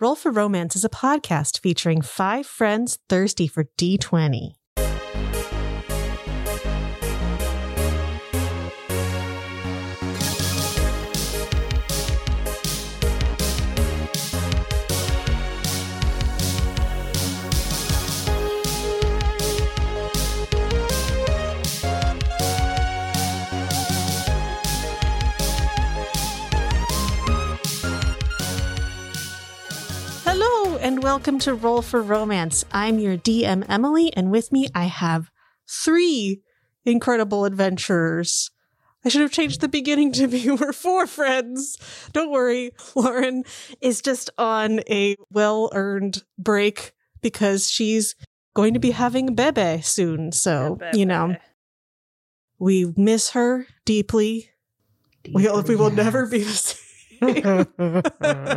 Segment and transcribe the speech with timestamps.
[0.00, 4.59] Roll for Romance is a podcast featuring five friends thirsty for D20.
[31.10, 32.64] Welcome to Roll for Romance.
[32.72, 35.28] I'm your DM, Emily, and with me I have
[35.68, 36.40] three
[36.84, 38.52] incredible adventurers.
[39.04, 41.76] I should have changed the beginning to be we're four friends.
[42.12, 43.42] Don't worry, Lauren
[43.80, 48.14] is just on a well earned break because she's
[48.54, 50.30] going to be having bebe soon.
[50.30, 51.34] So, you know,
[52.60, 54.50] we miss her deeply.
[55.34, 58.04] We, we will never be the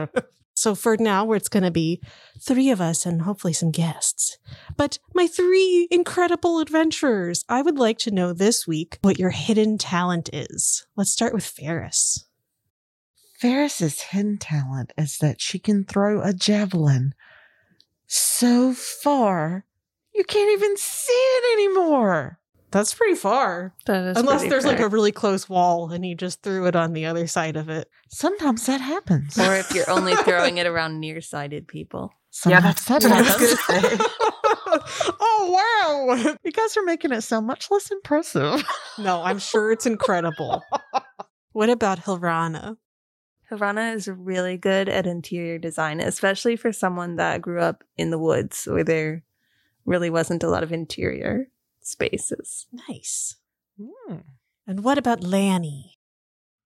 [0.12, 0.28] same.
[0.54, 2.02] So for now, it's going to be
[2.40, 4.38] three of us and hopefully some guests.
[4.78, 9.78] But my three incredible adventurers, I would like to know this week what your hidden
[9.78, 10.86] talent is.
[10.96, 12.26] Let's start with Ferris.
[13.40, 17.14] Ferris's hidden talent is that she can throw a javelin
[18.08, 19.66] so far
[20.14, 22.40] you can't even see it anymore.
[22.74, 23.76] That's pretty far.
[23.86, 26.76] That is Unless pretty there's like a really close wall and he just threw it
[26.76, 27.88] on the other side of it.
[28.10, 29.38] Sometimes that happens.
[29.38, 32.12] or if you're only throwing it around nearsighted people.
[32.32, 33.68] Sometimes that what I was happens.
[33.68, 34.06] gonna say.
[35.20, 36.36] oh wow!
[36.44, 38.64] You guys are making it so much less impressive.
[38.98, 40.64] No, I'm sure it's incredible.
[41.52, 42.78] what about Hilrana?
[43.50, 48.18] Havana is really good at interior design, especially for someone that grew up in the
[48.18, 49.24] woods where there
[49.86, 51.50] really wasn't a lot of interior
[51.86, 52.68] spaces.
[52.88, 53.36] Nice.
[53.82, 54.18] Hmm.
[54.68, 55.98] And what about Lanny?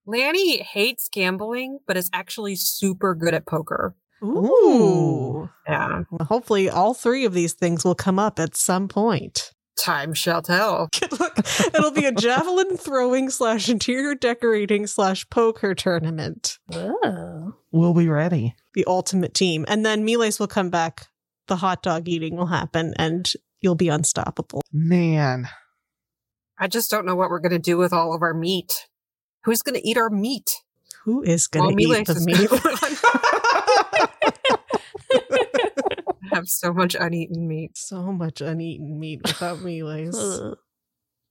[0.05, 3.95] Lanny hates gambling, but is actually super good at poker.
[4.23, 5.49] Ooh.
[5.67, 6.03] Yeah.
[6.09, 9.51] Well, hopefully, all three of these things will come up at some point.
[9.77, 10.89] Time shall tell.
[11.19, 11.37] Look,
[11.73, 16.57] it'll be a javelin throwing slash interior decorating slash poker tournament.
[16.73, 17.53] Oh.
[17.71, 18.55] We'll be ready.
[18.73, 19.65] The ultimate team.
[19.67, 21.07] And then Miles will come back.
[21.47, 23.31] The hot dog eating will happen and
[23.61, 24.61] you'll be unstoppable.
[24.71, 25.47] Man,
[26.57, 28.87] I just don't know what we're going to do with all of our meat.
[29.43, 30.51] Who's going to eat our meat?
[31.03, 32.49] Who is going to eat Miles the meat?
[36.31, 37.77] I have so much uneaten meat.
[37.77, 40.17] so much uneaten meat without Miles.
[40.17, 40.57] Ugh.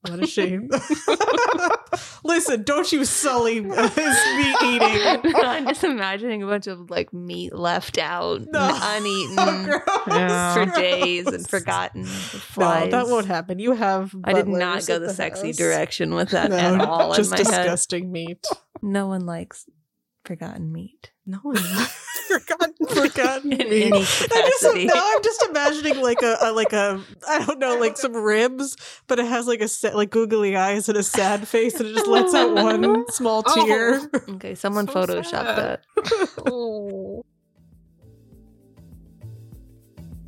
[0.08, 0.68] What a shame.
[2.24, 5.34] Listen, don't you sully his meat eating.
[5.36, 8.78] I'm just imagining a bunch of like meat left out, No.
[8.82, 10.06] uneaten Oh, gross.
[10.08, 10.54] Yeah.
[10.54, 12.02] for days and forgotten.
[12.02, 13.58] with No, that won't happen.
[13.58, 14.14] You have.
[14.24, 17.44] I did not go at the, sexy direction with that No, at all just in
[17.44, 17.62] my head.
[17.62, 18.44] disgusting meat.
[18.82, 19.66] No one likes
[20.24, 21.12] forgotten meat.
[21.24, 21.56] No one
[22.40, 22.74] Forgotten.
[22.88, 23.84] forgotten In meat.
[23.86, 24.84] any I just, capacity.
[24.86, 28.76] now I'm just imagining like a, a like a I don't know like some ribs,
[29.06, 31.94] but it has like a sa- like googly eyes and a sad face, and it
[31.94, 33.66] just lets out one small Oh.
[33.66, 34.10] tear.
[34.36, 35.80] Okay, someone So photoshopped sad.
[35.96, 36.30] that.
[36.50, 37.24] oh.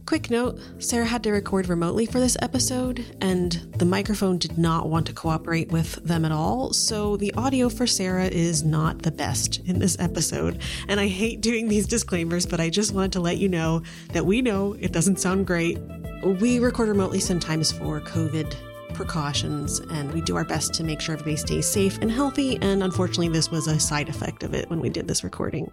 [0.08, 4.88] Quick note Sarah had to record remotely for this episode, and the microphone did not
[4.88, 6.72] want to cooperate with them at all.
[6.72, 10.62] So the audio for Sarah is not the best in this episode.
[10.88, 13.82] And I hate doing these disclaimers, but I just wanted to let you know
[14.14, 15.78] that we know it doesn't sound great.
[16.24, 18.54] We record remotely sometimes for COVID
[18.94, 22.56] precautions, and we do our best to make sure everybody stays safe and healthy.
[22.62, 25.70] And unfortunately, this was a side effect of it when we did this recording.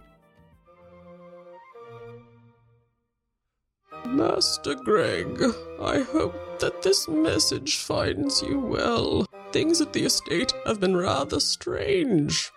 [4.06, 5.42] Master Greg,
[5.80, 9.26] I hope that this message finds you well.
[9.52, 12.52] Things at the estate have been rather strange,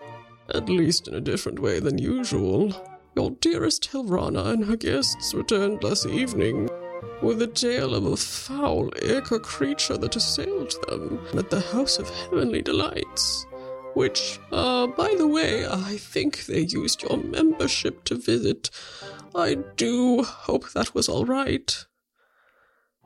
[0.53, 2.73] at least in a different way than usual.
[3.15, 6.69] Your dearest Hilrana and her guests returned last evening
[7.21, 12.09] with a tale of a foul ichor creature that assailed them at the House of
[12.09, 13.45] Heavenly Delights.
[13.95, 18.69] Which, uh, by the way, I think they used your membership to visit.
[19.35, 21.85] I do hope that was all right.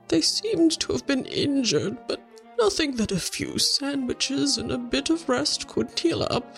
[0.08, 2.22] They seemed to have been injured, but
[2.58, 6.58] nothing that a few sandwiches and a bit of rest could heal up.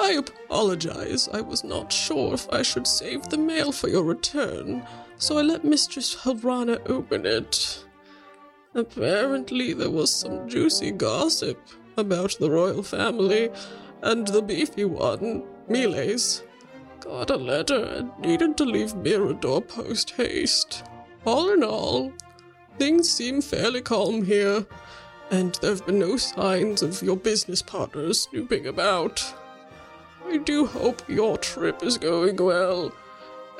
[0.00, 1.28] I apologize.
[1.32, 4.86] I was not sure if I should save the mail for your return,
[5.16, 7.84] so I let Mistress Hilrana open it.
[8.74, 11.58] Apparently, there was some juicy gossip
[11.96, 13.50] about the royal family,
[14.02, 16.42] and the beefy one, Miles,
[17.00, 20.84] got a letter and needed to leave Mirador post haste.
[21.24, 22.12] All in all,
[22.78, 24.66] things seem fairly calm here,
[25.30, 29.34] and there have been no signs of your business partners snooping about.
[30.26, 32.92] I do hope your trip is going well,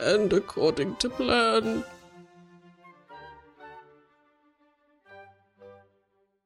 [0.00, 1.84] and according to plan.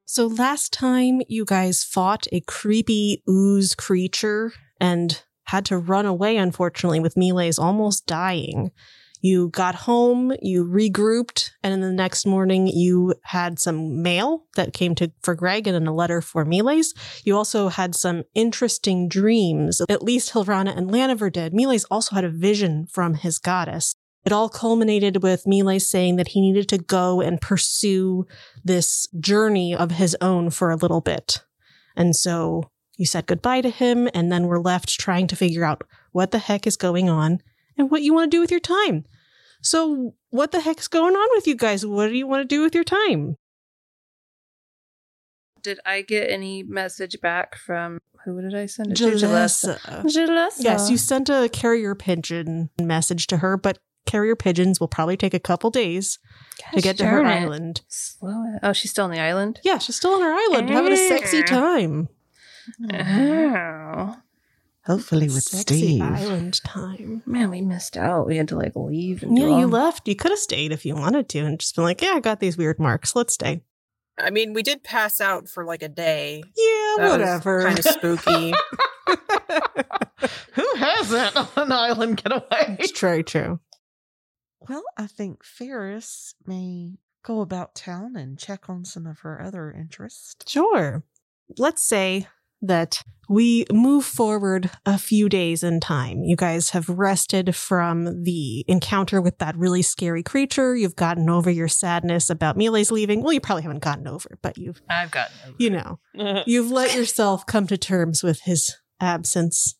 [0.05, 5.23] So last time you guys fought a creepy ooze creature and
[5.53, 8.71] had to run away, unfortunately, with Miles almost dying.
[9.21, 14.73] You got home, you regrouped, and then the next morning you had some mail that
[14.73, 16.95] came to for Greg and a letter for Miles.
[17.23, 19.81] You also had some interesting dreams.
[19.89, 21.55] At least Hilrana and Laniver did.
[21.55, 23.95] Miles also had a vision from his goddess.
[24.25, 28.27] It all culminated with Miles saying that he needed to go and pursue
[28.65, 31.43] this journey of his own for a little bit.
[31.95, 32.72] And so
[33.03, 35.83] you said goodbye to him, and then we're left trying to figure out
[36.13, 37.41] what the heck is going on
[37.77, 39.05] and what you want to do with your time.
[39.61, 41.85] So, what the heck's going on with you guys?
[41.85, 43.39] What do you want to do with your time?
[45.65, 49.11] Did I get any message back from who did I send it to?
[49.11, 49.81] Jalessa.
[49.81, 50.63] Jalessa.
[50.63, 55.35] Yes, you sent a carrier pigeon message to her, but carrier pigeons will probably take
[55.35, 56.21] a couple days
[56.73, 57.27] to get to her it.
[57.27, 57.81] island.
[57.89, 58.61] Slow it.
[58.63, 59.59] Oh, she's still on the island?
[59.65, 62.09] Yeah, she's still on her island having a sexy time.
[62.93, 64.17] Oh.
[64.85, 65.62] Hopefully with Sexy
[65.99, 66.03] Steve.
[66.03, 67.23] island time.
[67.25, 68.26] Man, we missed out.
[68.26, 70.09] We had to like leave and Yeah, do you all- left.
[70.09, 72.41] You could have stayed if you wanted to and just been like, yeah, I got
[72.41, 73.14] these weird marks.
[73.14, 73.62] Let's stay.
[74.19, 76.43] I mean, we did pass out for like a day.
[76.56, 77.62] Yeah, whatever.
[77.62, 78.53] Kind of spooky.
[80.55, 82.76] Who hasn't on an island getaway?
[82.79, 83.61] it's very true.
[84.69, 89.73] Well, I think Ferris may go about town and check on some of her other
[89.73, 90.44] interests.
[90.50, 91.03] Sure.
[91.58, 92.26] Let's say
[92.62, 96.23] that we move forward a few days in time.
[96.23, 100.76] You guys have rested from the encounter with that really scary creature.
[100.76, 103.23] You've gotten over your sadness about Miles leaving.
[103.23, 105.99] Well, you probably haven't gotten over but you've, I've gotten over you know,
[106.47, 109.76] you've let yourself come to terms with his absence.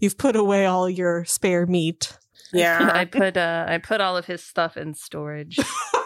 [0.00, 2.16] You've put away all your spare meat.
[2.52, 2.90] Yeah.
[2.94, 5.58] I put uh I put all of his stuff in storage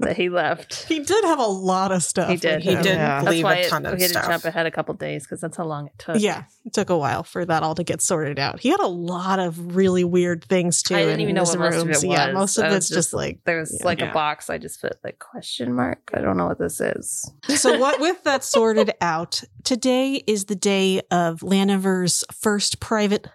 [0.00, 0.84] that he left.
[0.88, 2.28] he did have a lot of stuff.
[2.30, 2.62] He did.
[2.62, 2.82] He him.
[2.82, 3.20] did Yeah.
[3.22, 5.24] That's leave why a it, ton we of had to jump ahead a couple days
[5.24, 6.18] because that's how long it took.
[6.20, 8.60] Yeah, it took a while for that all to get sorted out.
[8.60, 10.94] He had a lot of really weird things too.
[10.96, 12.04] I didn't in even know his what most of it was.
[12.04, 13.40] Yeah, most of was it's just, like.
[13.44, 13.86] there's yeah.
[13.86, 14.10] like Yeah.
[14.10, 14.50] a box.
[14.50, 16.10] I just put like question mark.
[16.14, 17.30] I don't know what this is.
[17.64, 23.28] So what with that sorted out, today is the day of Laniver's first private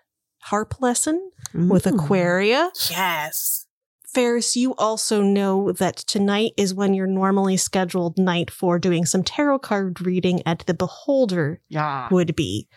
[0.44, 2.72] harp lesson with Aquaria.
[2.92, 3.66] yes.
[4.14, 9.24] Ferris, you also know that tonight is when your normally scheduled night for doing some
[9.24, 12.08] tarot card reading at the Beholder Yeah.
[12.10, 12.68] would be.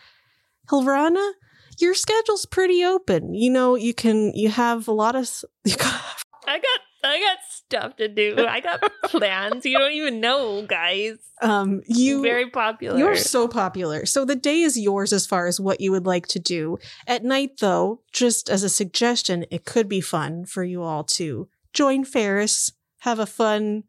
[0.69, 1.31] Hilrana,
[1.79, 3.33] your schedule's pretty open.
[3.33, 5.29] You know, you can you have a lot of
[5.65, 6.01] you got,
[6.45, 8.45] I got I got stuff to do.
[8.47, 9.65] I got plans.
[9.65, 11.17] You don't even know, guys.
[11.41, 12.97] um you very popular.
[12.97, 14.05] You're so popular.
[14.05, 16.77] So the day is yours as far as what you would like to do.
[17.07, 21.49] At night, though, just as a suggestion, it could be fun for you all to
[21.73, 23.83] join Ferris, have a fun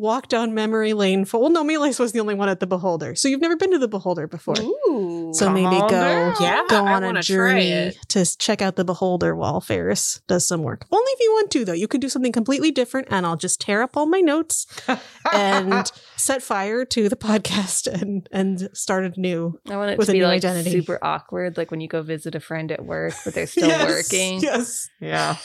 [0.00, 1.24] walk down memory lane.
[1.24, 3.70] For well, no, Miles was the only one at the Beholder, so you've never been
[3.72, 4.54] to the Beholder before.
[4.58, 5.30] Ooh.
[5.34, 6.34] So maybe go down.
[6.40, 10.86] Yeah, go on a journey to check out the Beholder while Ferris does some work.
[10.90, 11.72] Only if you want to, though.
[11.72, 14.66] You could do something completely different, and I'll just tear up all my notes
[15.32, 19.60] and set fire to the podcast and and start a new.
[19.68, 20.70] I want it with to a be new like identity.
[20.70, 23.88] super awkward, like when you go visit a friend at work, but they're still Yes,
[23.88, 24.40] working.
[24.40, 24.88] Yes.
[25.00, 25.36] yeah.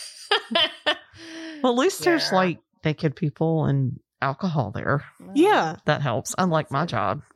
[1.61, 5.03] Well, at least there's like naked people and alcohol there.
[5.33, 5.75] Yeah.
[5.85, 6.33] That helps.
[6.37, 7.21] Unlike my job.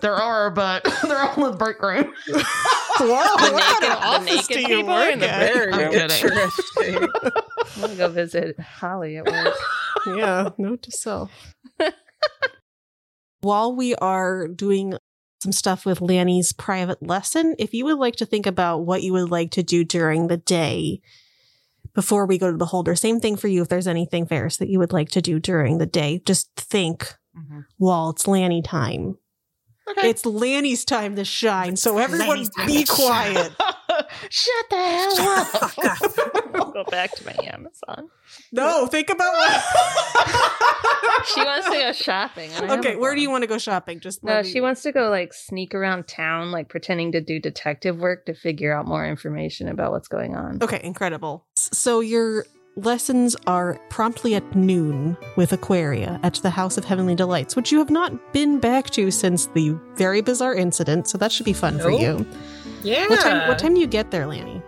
[0.00, 2.12] there are, but they're all in the break room.
[2.28, 2.42] Wow,
[2.98, 3.04] The
[3.52, 5.52] what kind naked- of the office naked do you people are work in the at?
[5.54, 6.00] Very I'm kidding.
[6.00, 7.08] interesting.
[7.74, 9.54] I'm gonna go visit Holly at work.
[10.06, 11.54] yeah, note to self.
[13.40, 14.94] While we are doing
[15.42, 19.12] some stuff with Lanny's private lesson, if you would like to think about what you
[19.12, 21.00] would like to do during the day
[21.96, 24.68] before we go to the holder, same thing for you if there's anything, Ferris, that
[24.68, 26.20] you would like to do during the day.
[26.26, 27.60] Just think mm-hmm.
[27.78, 29.16] while it's Lanny time.
[29.88, 30.10] Okay.
[30.10, 33.52] It's Lanny's time to shine, so everyone Lanny's be quiet.
[34.30, 36.72] Shut the hell up.
[36.74, 38.08] Go back to my Amazon.
[38.52, 39.62] No, think about what.
[41.34, 42.50] She wants to go shopping.
[42.54, 43.98] Okay, where do you want to go shopping?
[44.00, 47.40] Just No, me- she wants to go like sneak around town, like pretending to do
[47.40, 50.58] detective work to figure out more information about what's going on.
[50.62, 51.44] Okay, incredible.
[51.58, 52.44] S- So your
[52.76, 57.78] lessons are promptly at noon with Aquaria at the House of Heavenly Delights, which you
[57.78, 61.08] have not been back to since the very bizarre incident.
[61.08, 62.24] So that should be fun for you.
[62.86, 63.08] Yeah.
[63.08, 63.48] What time?
[63.48, 64.62] What time do you get there, Lanny?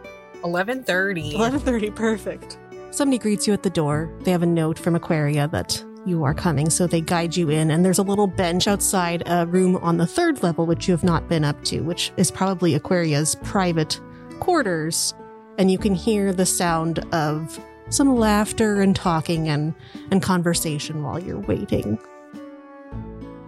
[0.44, 1.34] Eleven thirty.
[1.34, 1.90] Eleven thirty.
[1.90, 2.58] Perfect.
[2.90, 4.10] Somebody greets you at the door.
[4.20, 7.70] They have a note from Aquaria that you are coming, so they guide you in.
[7.70, 11.04] And there's a little bench outside a room on the third level, which you have
[11.04, 14.00] not been up to, which is probably Aquaria's private
[14.40, 15.14] quarters.
[15.58, 17.58] and you can hear the sound of
[17.90, 19.74] some laughter and talking and,
[20.10, 21.98] and conversation while you're waiting.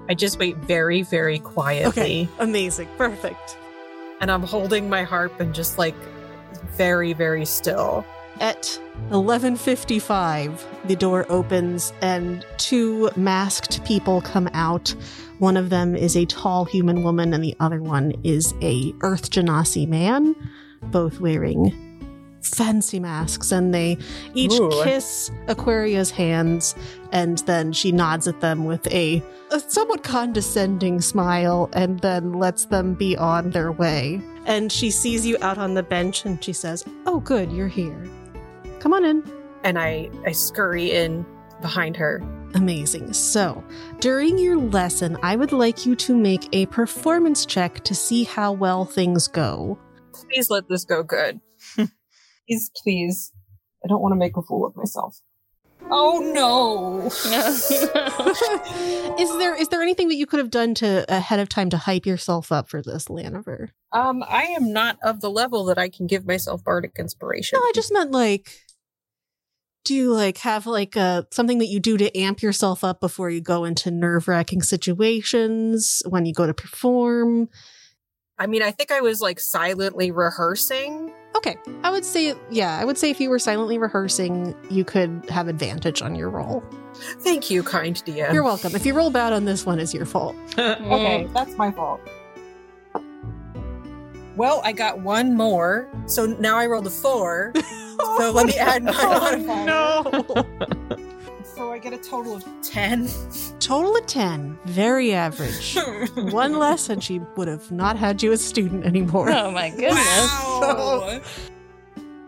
[0.09, 1.89] I just wait very, very quietly.
[1.89, 2.89] Okay, amazing.
[2.99, 3.57] Perfect.
[4.21, 5.95] And I'm holding my harp and just like
[6.77, 8.05] very, very still.
[8.41, 14.95] At 11:55, the door opens and two masked people come out.
[15.39, 19.31] One of them is a tall human woman and the other one is a Earth
[19.31, 20.35] Genasi man,
[20.91, 21.90] both wearing
[22.43, 23.99] fancy masks and they
[24.35, 24.71] each Ooh.
[24.83, 26.75] kiss Aquaria's hands
[27.13, 32.67] and then she nods at them with a, a somewhat condescending smile and then lets
[32.67, 34.21] them be on their way.
[34.47, 38.03] And she sees you out on the bench and she says, "Oh good, you're here."
[38.79, 39.23] Come on in.
[39.63, 41.27] And I, I scurry in
[41.61, 42.23] behind her.
[42.55, 43.13] Amazing.
[43.13, 43.63] So,
[44.01, 48.53] during your lesson, I would like you to make a performance check to see how
[48.53, 49.79] well things go.
[50.13, 51.41] Please let this go good.
[52.51, 53.33] Please, please.
[53.85, 55.21] I don't want to make a fool of myself.
[55.91, 57.07] Oh no.
[59.19, 61.79] is there is there anything that you could have done to ahead of time to
[61.79, 63.69] hype yourself up for this, Laniver?
[63.93, 67.59] Um, I am not of the level that I can give myself bardic inspiration.
[67.59, 68.51] No, I just meant like
[69.85, 73.31] do you like have like a something that you do to amp yourself up before
[73.31, 77.49] you go into nerve-wracking situations when you go to perform?
[78.39, 81.15] I mean, I think I was like silently rehearsing.
[81.41, 81.57] Okay.
[81.85, 85.49] I would say, yeah, I would say if you were silently rehearsing, you could have
[85.49, 86.63] advantage on your roll.
[87.21, 88.35] Thank you, kind DM.
[88.35, 88.77] You're welcome.
[88.77, 90.37] If you roll bad on this one, it's your fault.
[90.59, 92.03] okay, that's my fault.
[94.37, 97.55] Well, I got one more, so now I rolled a four.
[98.17, 99.67] So let me add my oh, modifier.
[99.67, 101.07] no.
[101.61, 103.07] So I get a total of ten.
[103.59, 104.59] Total of 10.
[104.65, 105.77] Very average.
[106.33, 109.29] one less, and she would have not had you as a student anymore.
[109.29, 109.99] oh my goodness.
[109.99, 111.21] Wow.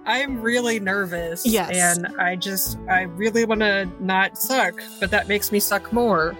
[0.05, 1.47] I'm really nervous.
[1.47, 1.97] Yes.
[1.97, 6.37] And I just, I really want to not suck, but that makes me suck more.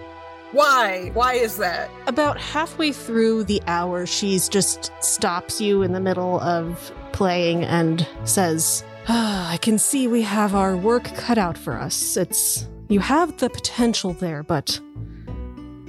[0.51, 1.09] Why?
[1.15, 1.89] Why is that?
[2.05, 8.07] About halfway through the hour, she's just stops you in the middle of playing and
[8.23, 12.15] says, ah, I can see we have our work cut out for us.
[12.17, 12.67] It's.
[12.93, 14.79] You have the potential there, but.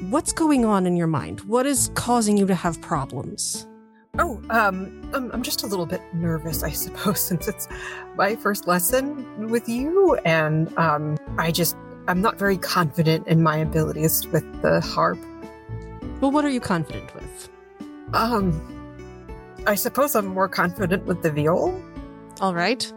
[0.09, 1.43] What's going on in your mind?
[1.43, 3.67] What is causing you to have problems?
[4.19, 7.69] Oh, um, I'm, I'm just a little bit nervous, I suppose, since it's
[8.17, 11.77] my first lesson with you, and um, I just
[12.09, 15.19] I'm not very confident in my abilities with the harp.
[16.23, 17.51] Well, what are you confident with?
[18.15, 19.29] Um,
[19.67, 21.79] I suppose I'm more confident with the viol.
[22.41, 22.91] All right.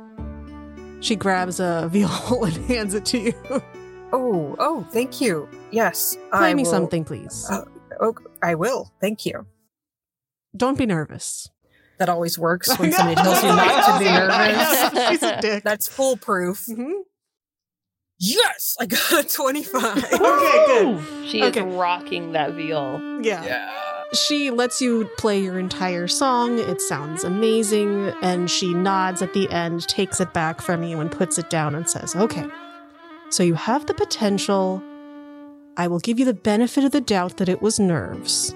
[1.02, 3.62] She grabs a viol and hands it to you.
[4.14, 5.48] Oh, oh, thank you.
[5.72, 7.48] Yes, Play I me will- something, please.
[7.50, 7.66] Uh,
[8.00, 8.92] Oh, I will.
[9.02, 9.48] Thank you.
[10.56, 11.50] Don't be nervous.
[11.98, 15.10] That always works when somebody tells you not to be nervous.
[15.10, 15.64] She's a dick.
[15.64, 16.66] That's foolproof.
[16.70, 16.92] Mhm.
[18.20, 19.98] Yes, I got a 25.
[20.14, 21.28] Okay, good.
[21.28, 21.68] She Okay.
[21.68, 23.00] is rocking that viol.
[23.24, 23.44] Yeah.
[23.44, 23.74] yeah.
[24.14, 26.60] She lets you play your entire song.
[26.60, 28.10] It sounds amazing.
[28.22, 31.74] And she nods at the end, takes it back from you, and puts it down
[31.76, 32.46] and says, Okay,
[33.30, 34.82] so you have the potential.
[35.76, 38.56] I will give you the benefit of the doubt that it was nerves.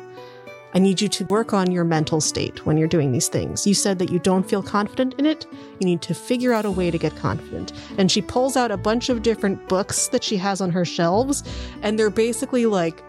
[0.74, 3.68] I need you to work on your mental state when you're doing these things.
[3.68, 5.46] You said that you don't feel confident in it.
[5.80, 7.74] You need to figure out a way to get confident.
[7.98, 11.44] And she pulls out a bunch of different books that she has on her shelves,
[11.82, 13.04] and they're basically like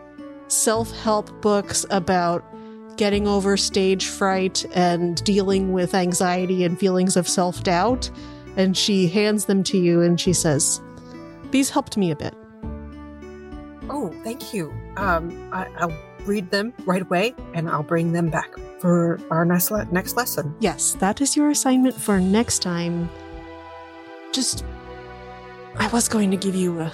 [0.49, 2.45] self help books about
[2.97, 8.11] getting over stage fright and dealing with anxiety and feelings of self doubt.
[8.57, 10.81] And she hands them to you and she says,
[11.53, 12.35] These helped me a bit.
[13.91, 14.73] Oh, thank you.
[14.97, 19.71] Um, I, I'll read them right away, and I'll bring them back for our next
[19.71, 20.55] le- next lesson.
[20.61, 23.11] Yes, that is your assignment for next time.
[24.33, 24.65] Just,
[25.77, 26.91] I was going to give you uh,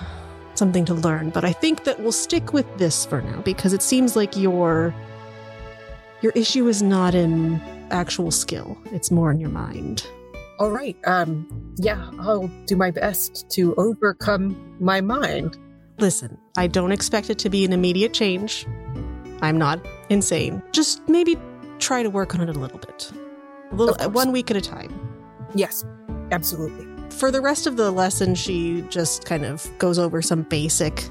[0.55, 3.83] something to learn, but I think that we'll stick with this for now because it
[3.83, 4.93] seems like your
[6.21, 7.61] your issue is not in
[7.91, 10.05] actual skill; it's more in your mind.
[10.59, 10.97] All right.
[11.05, 15.57] Um, yeah, I'll do my best to overcome my mind.
[15.99, 18.67] Listen, I don't expect it to be an immediate change.
[19.41, 20.63] I'm not insane.
[20.73, 21.37] Just maybe
[21.79, 23.13] try to work on it a little bit.
[23.71, 24.93] A little one week at a time.
[25.55, 25.85] Yes,
[26.33, 26.87] absolutely.
[27.11, 31.09] For the rest of the lesson, she just kind of goes over some basic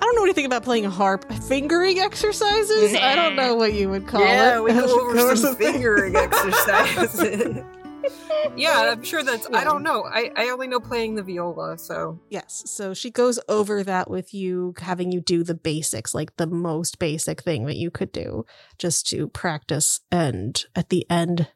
[0.00, 1.30] I don't know anything about playing a harp.
[1.48, 2.94] Fingering exercises?
[2.94, 4.62] I don't know what you would call yeah, it.
[4.62, 7.64] we go over some fingering exercises.
[8.56, 9.48] yeah, I'm sure that's.
[9.50, 9.58] Yeah.
[9.58, 10.04] I don't know.
[10.04, 12.62] I, I only know playing the viola, so Yes.
[12.66, 16.98] So she goes over that with you, having you do the basics, like the most
[16.98, 18.44] basic thing that you could do
[18.78, 20.00] just to practice.
[20.10, 21.48] And at the end,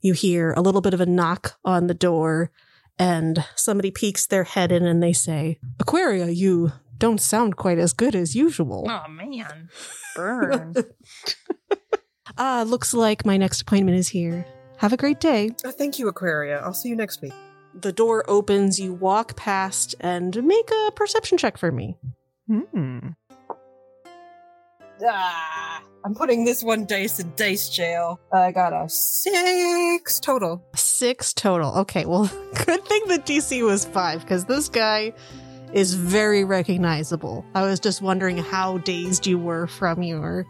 [0.00, 2.50] you hear a little bit of a knock on the door
[2.98, 7.92] and somebody peeks their head in and they say, Aquaria, you don't sound quite as
[7.92, 8.86] good as usual.
[8.88, 9.68] Oh man.
[10.16, 10.74] Burn.
[12.38, 14.46] Ah, looks like my next appointment is here.
[14.78, 15.50] Have a great day.
[15.64, 16.60] Oh, thank you, Aquaria.
[16.60, 17.32] I'll see you next week.
[17.74, 21.96] The door opens, you walk past, and make a perception check for me.
[22.48, 23.08] Hmm.
[25.06, 28.18] Ah, I'm putting this one dice in dice jail.
[28.32, 30.64] I got a six total.
[30.74, 31.74] Six total.
[31.78, 32.30] Okay, well,
[32.66, 35.12] good thing the DC was five, because this guy
[35.72, 37.44] is very recognizable.
[37.54, 40.46] I was just wondering how dazed you were from your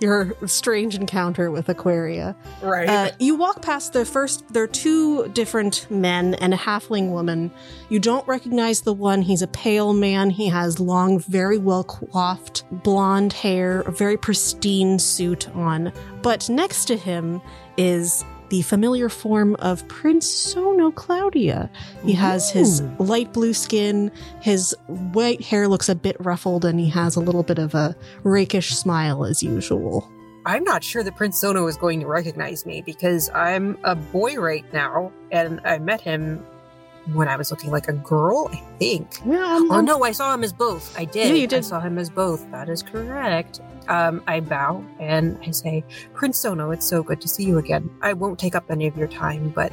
[0.00, 2.36] your strange encounter with Aquaria.
[2.62, 2.88] Right.
[2.88, 7.50] Uh, you walk past the first, there are two different men and a halfling woman.
[7.88, 9.22] You don't recognize the one.
[9.22, 10.30] He's a pale man.
[10.30, 15.92] He has long, very well coiffed blonde hair, a very pristine suit on.
[16.22, 17.40] But next to him
[17.76, 21.70] is the familiar form of Prince Sono Claudia.
[22.04, 24.10] He has his light blue skin,
[24.40, 27.96] his white hair looks a bit ruffled, and he has a little bit of a
[28.22, 30.10] rakish smile as usual.
[30.46, 34.36] I'm not sure that Prince Sono is going to recognize me because I'm a boy
[34.36, 36.44] right now, and I met him
[37.12, 39.18] when I was looking like a girl, I think.
[39.24, 40.96] Yeah, Or no, I saw him as both.
[40.98, 41.28] I did.
[41.28, 41.58] Yeah, you did.
[41.58, 42.50] I saw him as both.
[42.50, 43.60] That is correct.
[43.88, 45.84] Um, I bow and I say,
[46.14, 47.88] Prince Sono, it's so good to see you again.
[48.02, 49.72] I won't take up any of your time, but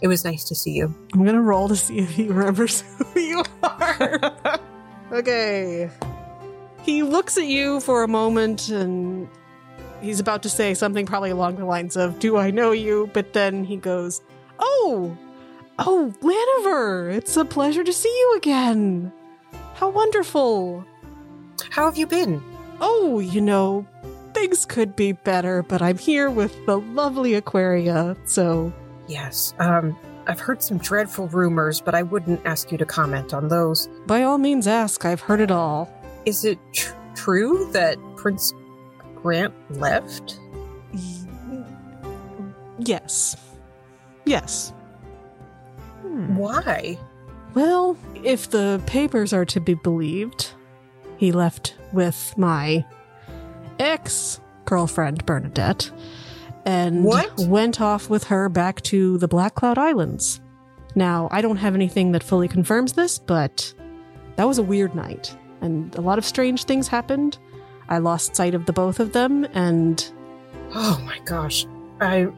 [0.00, 0.94] it was nice to see you.
[1.12, 4.58] I'm gonna roll to see if he remembers who you are.
[5.12, 5.90] okay.
[6.82, 9.28] He looks at you for a moment and
[10.00, 13.10] he's about to say something probably along the lines of, Do I know you?
[13.12, 14.22] But then he goes,
[14.58, 15.16] Oh,
[15.78, 19.12] oh, Laniver, it's a pleasure to see you again.
[19.74, 20.84] How wonderful.
[21.70, 22.42] How have you been?
[22.80, 23.86] Oh, you know,
[24.32, 28.72] things could be better, but I'm here with the lovely Aquaria, so
[29.06, 29.52] Yes.
[29.58, 33.88] Um, I've heard some dreadful rumors, but I wouldn't ask you to comment on those.
[34.06, 35.04] by all means ask.
[35.04, 35.92] I've heard it all.
[36.24, 38.52] Is it tr- true that Prince
[39.16, 40.38] Grant left?
[40.94, 41.00] Y-
[42.78, 43.36] Yes.
[44.24, 44.72] Yes.
[46.14, 46.36] Hmm.
[46.36, 46.98] Why?
[47.54, 50.50] Well, if the papers are to be believed,
[51.16, 52.84] he left with my
[53.78, 55.90] ex girlfriend, Bernadette,
[56.64, 57.38] and What?
[57.40, 60.40] went off with her back to the Black Cloud Islands.
[60.94, 63.74] Now, I don't have anything that fully confirms this, but
[64.36, 67.38] that was a weird night, and a lot of strange things happened.
[67.88, 70.04] I lost sight of the both of them, and
[70.74, 71.66] Oh my gosh.
[72.00, 72.28] I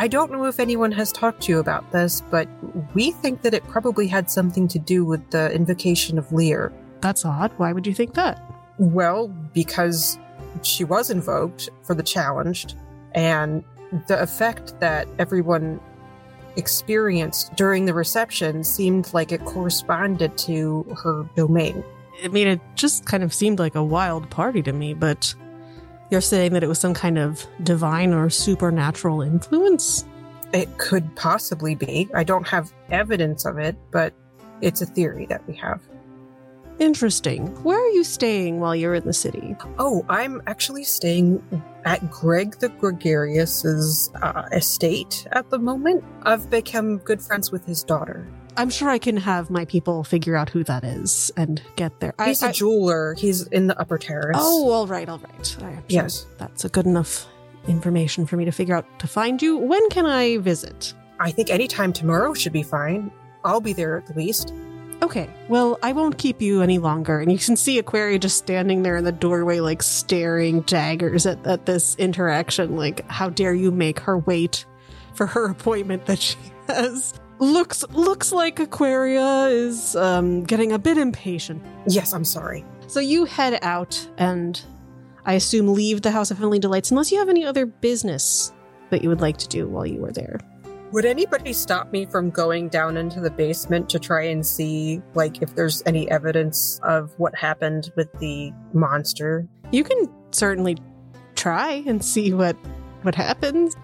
[0.00, 2.48] I don't know if anyone has talked to you about this, but
[2.94, 6.72] we think that it probably had something to do with the invocation of Lear.
[7.02, 7.52] that's odd.
[7.58, 8.42] Why would you think that?
[8.78, 10.18] Well, because
[10.62, 12.76] she was invoked for the challenged,
[13.14, 13.62] and
[14.06, 15.78] the effect that everyone
[16.56, 21.84] experienced during the reception seemed like it corresponded to her domain.
[22.24, 25.34] I mean, it just kind of seemed like a wild party to me, but
[26.10, 30.04] you're saying that it was some kind of divine or supernatural influence?
[30.52, 32.08] It could possibly be.
[32.14, 34.12] I don't have evidence of it, but
[34.60, 35.80] it's a theory that we have.
[36.80, 37.46] Interesting.
[37.62, 39.54] Where are you staying while you're in the city?
[39.78, 41.42] Oh, I'm actually staying
[41.84, 46.02] at Greg the Gregarious's uh, estate at the moment.
[46.22, 48.26] I've become good friends with his daughter.
[48.56, 52.14] I'm sure I can have my people figure out who that is and get there.
[52.18, 53.14] I- He's a I- jeweler.
[53.18, 54.36] He's in the upper terrace.
[54.38, 55.46] oh, all right, all right.
[55.46, 56.26] Sure Yes.
[56.38, 57.26] That's a good enough
[57.68, 59.56] information for me to figure out to find you.
[59.56, 60.94] When can I visit?
[61.18, 63.10] I think anytime tomorrow should be fine.
[63.44, 64.52] I'll be there at the least.
[65.02, 67.20] Okay, well, I won't keep you any longer.
[67.20, 71.44] And you can see Aquaria just standing there in the doorway, like staring daggers at,
[71.46, 72.76] at this interaction.
[72.76, 74.66] Like, how dare you make her wait
[75.14, 76.36] for her appointment that she
[76.66, 77.14] has?
[77.40, 81.62] Looks looks like Aquaria is um, getting a bit impatient.
[81.86, 82.64] Yes, I'm sorry.
[82.86, 84.62] So you head out and
[85.24, 88.52] I assume leave the House of Heavenly Delights unless you have any other business
[88.90, 90.38] that you would like to do while you were there.
[90.92, 95.40] Would anybody stop me from going down into the basement to try and see, like,
[95.40, 99.46] if there's any evidence of what happened with the monster?
[99.70, 100.76] You can certainly
[101.36, 102.56] try and see what
[103.02, 103.76] what happens.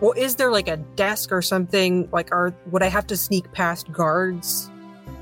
[0.00, 2.08] Well, is there like a desk or something?
[2.12, 4.70] Like, are would I have to sneak past guards?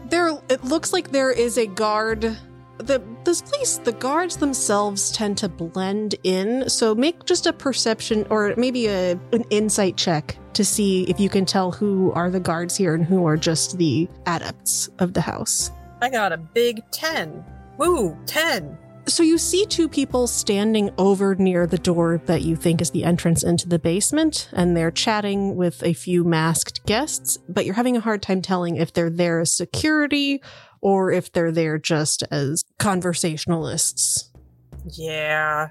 [0.09, 2.37] There it looks like there is a guard
[2.79, 8.27] the this place the guards themselves tend to blend in so make just a perception
[8.29, 12.39] or maybe a an insight check to see if you can tell who are the
[12.39, 15.71] guards here and who are just the adepts of the house
[16.03, 17.45] I got a big ten.
[17.79, 18.77] Woo, ten.
[19.09, 23.05] So you see two people standing over near the door that you think is the
[23.05, 27.97] entrance into the basement, and they're chatting with a few masked guests, but you're having
[27.97, 30.43] a hard time telling if they're there as security
[30.81, 34.33] or if they're there just as conversationalists.
[34.91, 35.69] Yeah.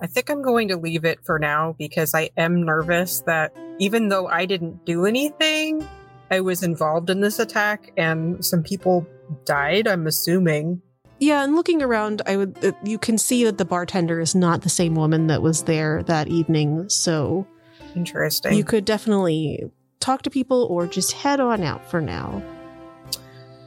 [0.00, 4.08] I think I'm going to leave it for now because I am nervous that even
[4.08, 5.86] though I didn't do anything,
[6.30, 9.06] I was involved in this attack and some people
[9.44, 10.82] died, I'm assuming.
[11.18, 14.62] Yeah, and looking around, I would uh, you can see that the bartender is not
[14.62, 17.46] the same woman that was there that evening, so
[17.94, 18.54] Interesting.
[18.54, 22.42] you could definitely talk to people or just head on out for now.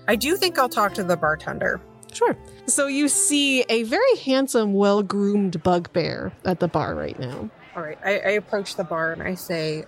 [0.07, 1.81] I do think I'll talk to the bartender.
[2.13, 2.37] Sure.
[2.65, 7.49] So you see a very handsome, well groomed bugbear at the bar right now.
[7.75, 7.97] All right.
[8.03, 9.85] I, I approach the bar and I say,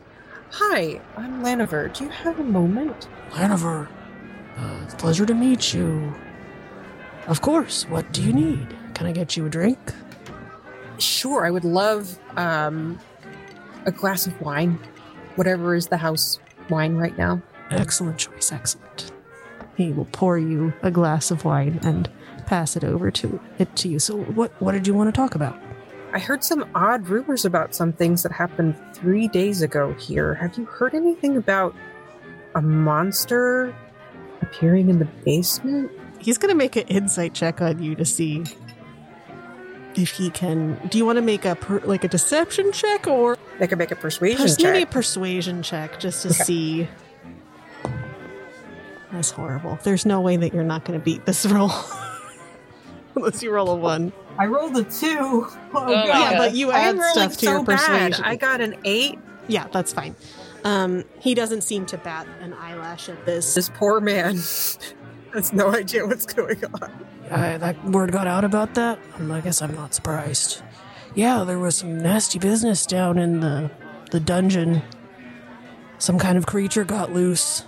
[0.51, 1.93] Hi, I'm Laniver.
[1.93, 3.07] Do you have a moment?
[3.31, 3.87] Laniver,
[4.57, 6.13] uh, pleasure to meet you.
[7.27, 8.67] Of course, what do you need?
[8.93, 9.79] Can I get you a drink?
[10.97, 12.99] Sure, I would love um,
[13.85, 14.79] a glass of wine,
[15.35, 17.41] whatever is the house wine right now.
[17.69, 19.11] Excellent choice, excellent.
[19.77, 22.09] He will pour you a glass of wine and
[22.45, 23.99] pass it over to it to you.
[23.99, 25.57] So, what what did you want to talk about?
[26.13, 30.33] I heard some odd rumors about some things that happened three days ago here.
[30.33, 31.73] Have you heard anything about
[32.53, 33.73] a monster
[34.41, 35.89] appearing in the basement?
[36.21, 38.43] He's going to make an insight check on you to see
[39.95, 40.79] if he can.
[40.89, 43.91] Do you want to make a per, like a deception check or They could make
[43.91, 44.91] a persuasion Pers- maybe a check.
[44.91, 46.43] persuasion check just to Okay.
[46.43, 46.87] see?
[49.11, 49.77] That's horrible.
[49.83, 51.71] There's no way that you're not going to beat this roll
[53.15, 54.13] unless you roll a one.
[54.37, 55.17] I rolled a two.
[55.19, 57.77] Oh, my yeah, but you add stuff to so your bad.
[57.79, 58.23] persuasion.
[58.25, 59.19] I got an eight.
[59.47, 60.15] yeah, that's fine.
[60.63, 63.53] Um, he doesn't seem to bat an eyelash at this.
[63.55, 64.37] This poor man
[65.33, 67.05] has no idea what's going on.
[67.29, 68.99] Uh, that word got out about that?
[69.15, 70.61] Um, I guess I'm not surprised.
[71.15, 73.71] Yeah, there was some nasty business down in the
[74.11, 74.81] the dungeon.
[75.97, 77.63] Some kind of creature got loose.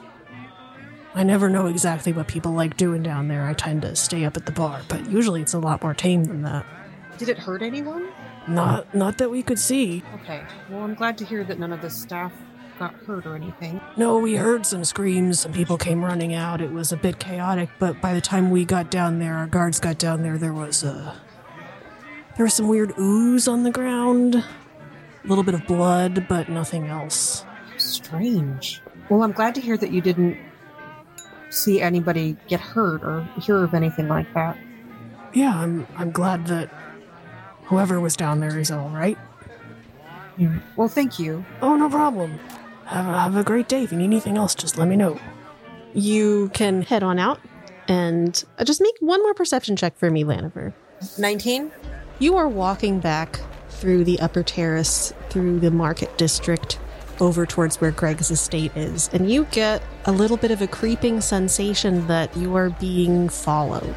[1.15, 3.45] I never know exactly what people like doing down there.
[3.45, 6.23] I tend to stay up at the bar, but usually it's a lot more tame
[6.23, 6.65] than that.
[7.17, 8.09] Did it hurt anyone?
[8.47, 10.03] Not not that we could see.
[10.15, 10.43] Okay.
[10.69, 12.33] Well, I'm glad to hear that none of the staff
[12.79, 13.81] got hurt or anything.
[13.97, 15.39] No, we heard some screams.
[15.39, 16.61] Some people came running out.
[16.61, 19.79] It was a bit chaotic, but by the time we got down there, our guards
[19.79, 20.37] got down there.
[20.37, 21.15] There was uh,
[22.37, 26.87] there was some weird ooze on the ground, a little bit of blood, but nothing
[26.87, 27.45] else.
[27.77, 28.81] Strange.
[29.09, 30.37] Well, I'm glad to hear that you didn't
[31.49, 34.57] see anybody get hurt or hear of anything like that.
[35.33, 36.69] Yeah, I'm I'm glad that
[37.65, 39.17] whoever was down there is all right.
[40.37, 40.59] Yeah.
[40.75, 41.45] Well, thank you.
[41.61, 42.39] Oh, no problem.
[42.85, 43.83] Have a, have a great day.
[43.83, 45.19] If you need anything else, just let me know.
[45.93, 47.39] You can head on out
[47.87, 50.73] and uh, just make one more perception check for me, Laniver.
[51.17, 51.71] 19?
[52.19, 56.79] You are walking back through the upper terrace, through the market district,
[57.19, 61.21] over towards where Greg's estate is, and you get a little bit of a creeping
[61.21, 63.95] sensation that you are being followed.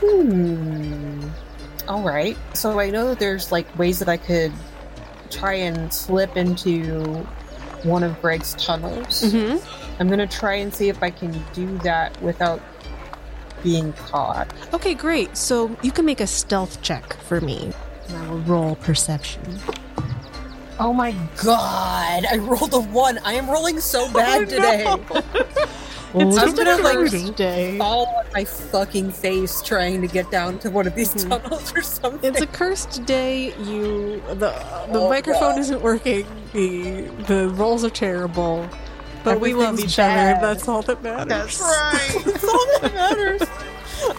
[0.00, 1.28] Hmm.
[1.88, 2.36] All right.
[2.54, 4.52] So I know that there's like ways that I could
[5.30, 7.26] try and slip into
[7.84, 9.22] one of Greg's tunnels.
[9.22, 10.00] Mm-hmm.
[10.00, 12.60] I'm gonna try and see if I can do that without
[13.62, 14.52] being caught.
[14.74, 15.36] Okay, great.
[15.36, 17.72] So you can make a stealth check for me.
[18.08, 19.58] And I will roll perception.
[20.78, 22.26] Oh my god!
[22.30, 23.18] I rolled a one.
[23.18, 24.84] I am rolling so bad today.
[26.14, 27.76] It's I'm just a gonna, like, cursed day.
[27.78, 31.28] Fall on my fucking face trying to get down to one of these Mhm.
[31.42, 32.20] tunnels or something.
[32.32, 33.52] It's a cursed day.
[33.58, 34.52] You the
[34.92, 35.58] the Oh, microphone God.
[35.58, 36.26] isn't working.
[36.52, 38.68] The the rolls are terrible.
[39.24, 40.38] But we love Everything's each other.
[40.40, 41.28] That's all that matters.
[41.28, 42.22] That's right.
[42.26, 43.42] That's all that matters.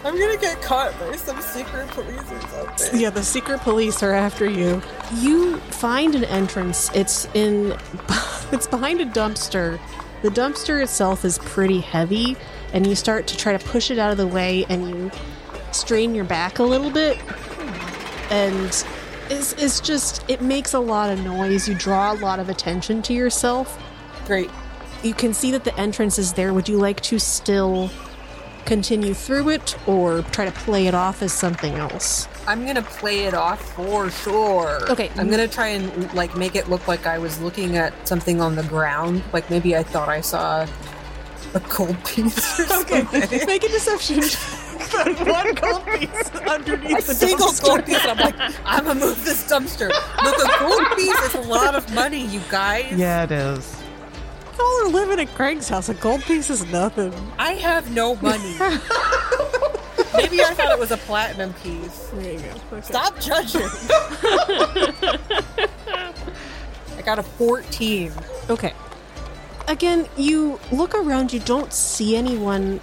[0.04, 3.00] I'm gonna get caught by some secret police or something.
[3.00, 4.82] Yeah, the secret police are after you.
[5.14, 6.90] You find an entrance.
[6.92, 7.76] It's in
[8.52, 9.78] it's behind a dumpster.
[10.22, 12.36] The dumpster itself is pretty heavy
[12.72, 15.10] and you start to try to push it out of the way and you
[15.72, 17.18] strain your back a little bit
[18.30, 18.84] and
[19.28, 21.68] it's, it's just it makes a lot of noise.
[21.68, 23.82] You draw a lot of attention to yourself.
[24.26, 24.50] Great.
[25.02, 26.52] You can see that the entrance is there.
[26.52, 27.90] Would you like to still
[28.64, 32.28] continue through it or try to play it off as something else?
[32.46, 34.78] I'm gonna play it off for sure.
[34.90, 35.10] Okay.
[35.16, 38.54] I'm gonna try and like make it look like I was looking at something on
[38.56, 39.22] the ground.
[39.32, 40.66] Like maybe I thought I saw
[41.54, 42.60] a gold piece.
[42.60, 43.06] Or something.
[43.46, 44.22] Make a deception.
[45.26, 47.64] One gold piece a underneath the single dumpster.
[47.64, 48.04] gold piece.
[48.06, 49.88] I'm like, I'm gonna move this dumpster.
[50.22, 52.92] Look, a gold piece is a lot of money, you guys.
[52.96, 53.82] Yeah, it is.
[54.56, 55.88] Y'all are living at Craig's house.
[55.88, 57.12] A gold piece is nothing.
[57.38, 58.54] I have no money.
[60.14, 62.08] Maybe I thought it was a platinum piece.
[62.14, 62.76] There you go.
[62.76, 62.86] Okay.
[62.86, 63.68] Stop judging.
[66.96, 68.12] I got a 14.
[68.50, 68.72] Okay.
[69.68, 72.80] Again, you look around, you don't see anyone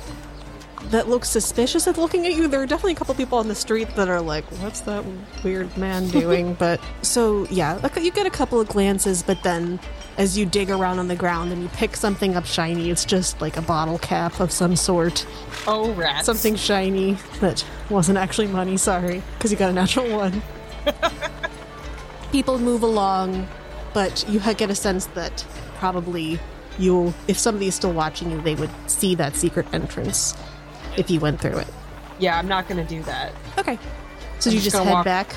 [0.89, 2.47] that looks suspicious of looking at you.
[2.47, 5.03] There are definitely a couple people on the street that are like, what's that
[5.43, 6.53] weird man doing?
[6.59, 9.79] but so, yeah, like, you get a couple of glances, but then
[10.17, 13.41] as you dig around on the ground and you pick something up shiny, it's just
[13.41, 15.25] like a bottle cap of some sort.
[15.67, 16.25] Oh, rats.
[16.25, 20.41] Something shiny that wasn't actually money, sorry, because you got a natural one.
[22.31, 23.47] People move along,
[23.93, 26.39] but you get a sense that probably
[26.79, 30.35] you'll, if somebody is still watching you, they would see that secret entrance
[30.97, 31.67] if you went through it.
[32.19, 33.31] Yeah, I'm not going to do that.
[33.57, 33.77] Okay.
[34.39, 35.35] So I'm you just just head walk- back?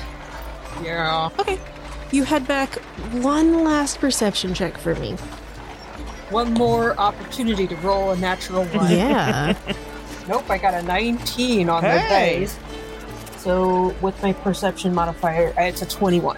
[0.83, 1.29] Yeah.
[1.39, 1.59] Okay.
[2.11, 2.75] You head back.
[3.23, 5.13] One last perception check for me.
[6.29, 8.91] One more opportunity to roll a natural one.
[8.91, 9.55] Yeah.
[10.27, 12.39] Nope, I got a 19 on the Hey!
[12.41, 12.59] dice.
[13.37, 16.37] So with my perception modifier, it's a 21.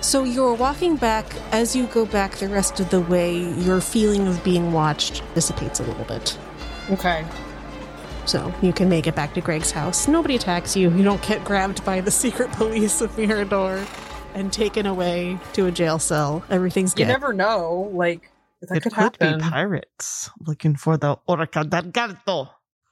[0.00, 1.24] So you're walking back.
[1.52, 5.78] As you go back the rest of the way, your feeling of being watched dissipates
[5.78, 6.36] a little bit.
[6.90, 7.24] Okay.
[8.30, 10.06] So you can make it back to Greg's house.
[10.06, 10.88] Nobody attacks you.
[10.92, 13.84] You don't get grabbed by the secret police of Mirador
[14.34, 16.44] and taken away to a jail cell.
[16.48, 17.08] Everything's You good.
[17.08, 17.90] never know.
[17.92, 19.38] Like, that it could, could, happen.
[19.38, 22.50] be pirates looking for the Orca del Gato.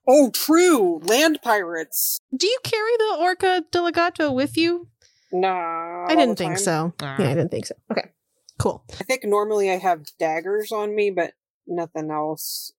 [0.09, 0.99] oh, true.
[1.05, 2.19] Land pirates.
[2.37, 4.89] Do you carry the Orca del Gato with you?
[5.31, 6.07] Nah.
[6.09, 6.93] I didn't think so.
[7.01, 7.15] Ah.
[7.17, 7.77] Yeah, I didn't think so.
[7.93, 8.11] Okay.
[8.59, 8.83] Cool.
[9.01, 11.35] I think normally I have daggers on me, but
[11.69, 12.73] nothing else.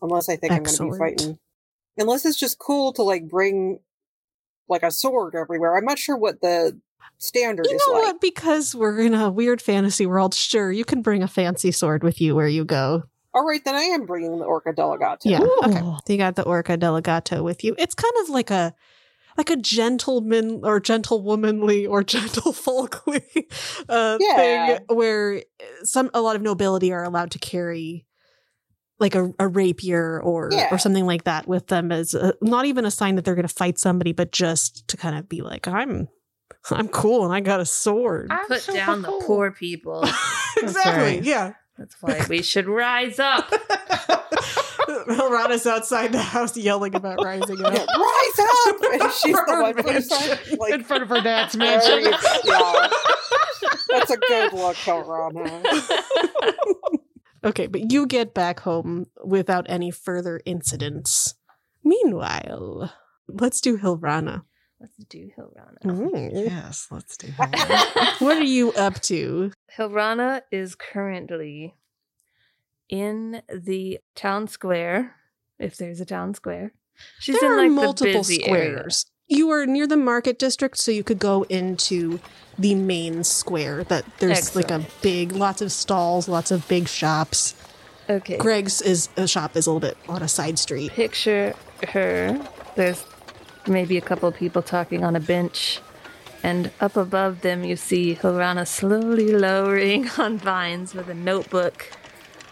[0.00, 1.38] Unless I think I'm going to be fighting.
[1.98, 3.78] Unless it's just cool to like bring
[4.68, 5.76] like a sword everywhere.
[5.76, 6.78] I'm not sure what the
[7.18, 8.02] standard You is know like.
[8.04, 8.20] what?
[8.20, 12.20] Because we're in a weird fantasy world, sure, you can bring a fancy sword with
[12.20, 13.04] you where you go.
[13.34, 15.28] All right, then I am bringing the Orca del Gato.
[15.28, 15.40] Yeah.
[15.64, 15.80] Okay.
[15.80, 15.96] Ooh.
[16.06, 17.74] So you got the Orca del Gato with you.
[17.78, 18.74] It's kind of like a
[19.36, 23.22] like a gentleman or gentlewomanly or gentlefolkly
[23.88, 24.36] uh, Yeah.
[24.36, 25.42] thing where
[25.82, 28.06] some a lot of nobility are allowed to carry
[29.00, 30.68] like a, a rapier or Yeah.
[30.70, 33.48] or something like that with them as a, not even a sign that they're going
[33.48, 36.08] to fight somebody, but just to kind of be like, I'm
[36.70, 38.30] I'm cool and I got a sword.
[38.48, 40.02] Put super down the poor people.
[40.56, 40.92] exactly.
[41.16, 41.22] right.
[41.22, 41.54] Yeah.
[41.76, 43.52] That's why we should rise up.
[45.08, 47.74] Rana's outside the house yelling about rising up.
[47.74, 48.76] Yeah, rise up!
[48.92, 50.38] And she's the one person
[50.72, 52.14] in front of her dad's very- mansion.
[52.44, 52.88] yeah.
[53.88, 55.62] That's a good look, Hilrana.
[57.44, 61.34] Okay, but you get back home without any further incidents.
[61.82, 62.92] Meanwhile,
[63.28, 64.42] let's do Hilrana.
[64.80, 65.78] Let's do Hilrana.
[65.84, 66.30] Mm.
[66.32, 68.16] Yes, let's do that.
[68.18, 69.52] What are you up to?
[69.76, 71.74] Hilrana is currently
[72.88, 75.16] in the town square,
[75.58, 76.72] if there's a town square.
[77.18, 78.70] She's there in are like multiple the busy area.
[78.76, 79.06] squares.
[79.28, 82.20] You are near the market district, so you could go into
[82.58, 83.84] the main square.
[83.84, 87.54] That there's like a big, lots of stalls, lots of big shops.
[88.08, 88.36] Okay.
[88.36, 90.92] Greg's is a shop is a little bit on a side street.
[90.92, 91.54] Picture
[91.88, 92.38] her.
[92.76, 93.04] There's
[93.66, 95.80] maybe a couple of people talking on a bench.
[96.42, 101.90] And up above them, you see Hilrana slowly lowering on vines with a notebook,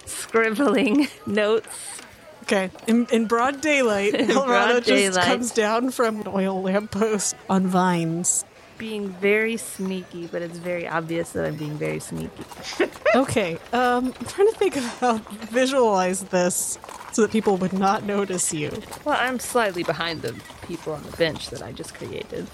[0.06, 2.01] scribbling notes.
[2.42, 7.36] Okay, in, in broad daylight, In Hilrana broad just comes down from an oil lamppost
[7.48, 8.44] on vines.
[8.78, 12.44] Being very sneaky, but it's very obvious that I'm being very sneaky.
[13.14, 16.78] Okay, um, I'm trying to think of how to visualize this
[17.12, 18.70] so that people would not notice you.
[19.04, 20.34] Well, I'm slightly behind the
[20.66, 22.46] people on the bench that I just created.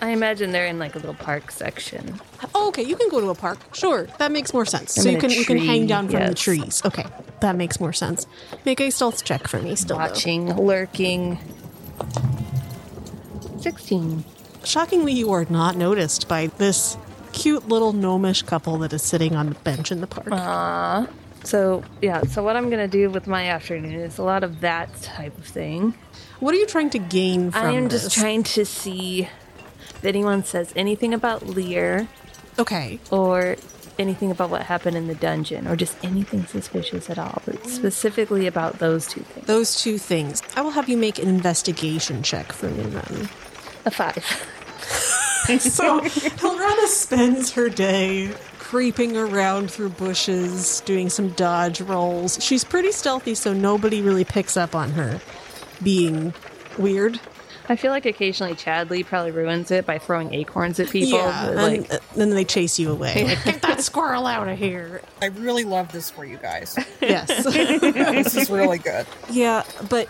[0.00, 2.20] I imagine they're in like a little park section.
[2.54, 3.58] Oh, okay, you can go to a park.
[3.74, 4.96] Sure, that makes more sense.
[4.96, 6.82] I'm so you a can you can hang down from the trees.
[6.84, 7.04] Okay,
[7.40, 8.26] that makes more sense.
[8.64, 9.76] Make a stealth check for me.
[9.76, 10.02] Still, though.
[10.02, 11.38] watching, lurking.
[13.60, 14.24] 16.
[14.64, 16.98] shockingly, you are not noticed by this
[17.32, 20.26] cute little gnomish couple that is sitting on the bench in the park.
[20.26, 21.08] Aww.
[21.44, 24.60] So, yeah, so what I'm going to do with my afternoon is a lot of
[24.60, 25.94] that type of thing.
[26.40, 28.02] what are you trying to gain from I am this?
[28.04, 29.28] just trying to see
[30.04, 32.06] if anyone says anything about Lear
[32.58, 33.56] Okay, or
[33.98, 38.46] anything about what happened in the dungeon or just anything suspicious at all, but specifically
[38.46, 39.46] about those two things.
[39.46, 40.42] those two things.
[40.56, 43.28] I will have you make an investigation check for me then.
[43.86, 44.50] A five.
[45.58, 52.42] So Hilrana spends her day creeping around through bushes, doing some dodge rolls.
[52.42, 55.20] She's pretty stealthy, so nobody really picks up on her
[55.82, 56.32] being
[56.78, 57.20] weird.
[57.68, 61.18] I feel like occasionally Chadley probably ruins it by throwing acorns at people.
[61.18, 63.24] yeah, but, and uh, then they chase you away.
[63.24, 65.00] Like, Get that squirrel out of here!
[65.22, 66.76] I really love this for you guys.
[67.00, 67.44] Yes.
[67.54, 69.06] this is really good.
[69.30, 70.08] Yeah, but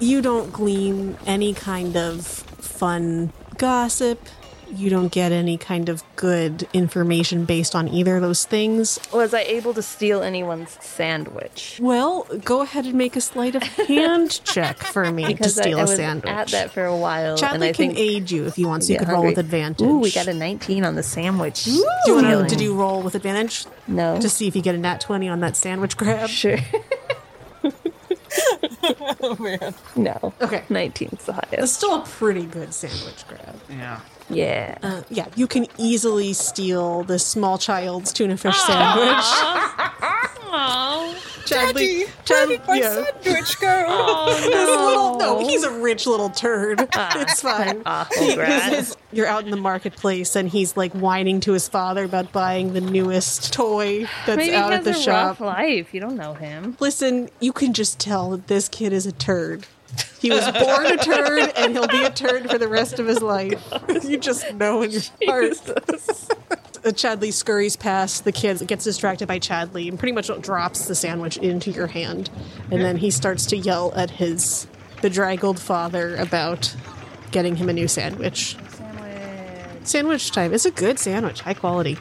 [0.00, 4.20] you don't glean any kind of fun gossip.
[4.74, 8.98] You don't get any kind of good information based on either of those things.
[9.12, 11.78] Was I able to steal anyone's sandwich?
[11.80, 15.82] Well, go ahead and make a sleight of hand check for me to steal I
[15.82, 16.30] a was sandwich.
[16.32, 18.84] at that for a while, and Chadley I can think aid you if you want,
[18.84, 19.86] so you could roll with advantage.
[19.86, 21.64] Ooh, we got a 19 on the sandwich.
[21.64, 22.46] Do you want to?
[22.48, 24.18] Did you roll with advantage No.
[24.20, 26.30] to see if you get a nat twenty on that sandwich grab?
[26.30, 26.58] sure.
[29.22, 29.74] Oh man.
[29.96, 30.32] no.
[30.40, 30.64] Okay.
[30.68, 31.74] 19's the It's highest.
[31.74, 33.60] still a pretty good sandwich grab.
[33.70, 34.00] Yeah.
[34.30, 34.78] Yeah.
[34.82, 39.24] Uh, yeah, you can easily steal this small child's tuna fish sandwich.
[40.52, 43.04] Chadley, Where did my yeah.
[43.22, 44.28] sandwich go?
[44.42, 46.86] This little, no, he's a rich little turd.
[46.94, 47.20] Ah.
[47.20, 47.82] it's fine.
[47.86, 51.68] Awful He- his- his- you're out in the marketplace and he's like whining to his
[51.68, 55.40] father about buying the newest toy that's Maybe out he at the a shop.
[55.40, 55.92] rough life.
[55.94, 56.76] You don't know him.
[56.80, 59.66] Listen, you can just tell that this kid is a turd.
[60.18, 63.20] He was born a turd and he'll be a turd for the rest of his
[63.20, 63.60] life.
[64.02, 65.58] you just know in your heart.
[66.84, 70.94] Uh, Chadley scurries past the kids, gets distracted by Chadley, and pretty much drops the
[70.94, 72.28] sandwich into your hand.
[72.70, 74.66] And then he starts to yell at his
[75.00, 76.74] bedraggled father about
[77.30, 78.56] getting him a new sandwich.
[78.70, 79.86] Sandwich.
[79.86, 80.52] Sandwich time.
[80.52, 81.98] It's a good sandwich, high quality.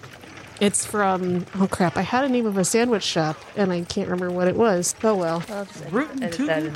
[0.60, 1.98] It's from oh crap!
[1.98, 4.94] I had a name of a sandwich shop and I can't remember what it was.
[5.04, 5.84] Oh well, I'll just
[6.40, 6.76] edit-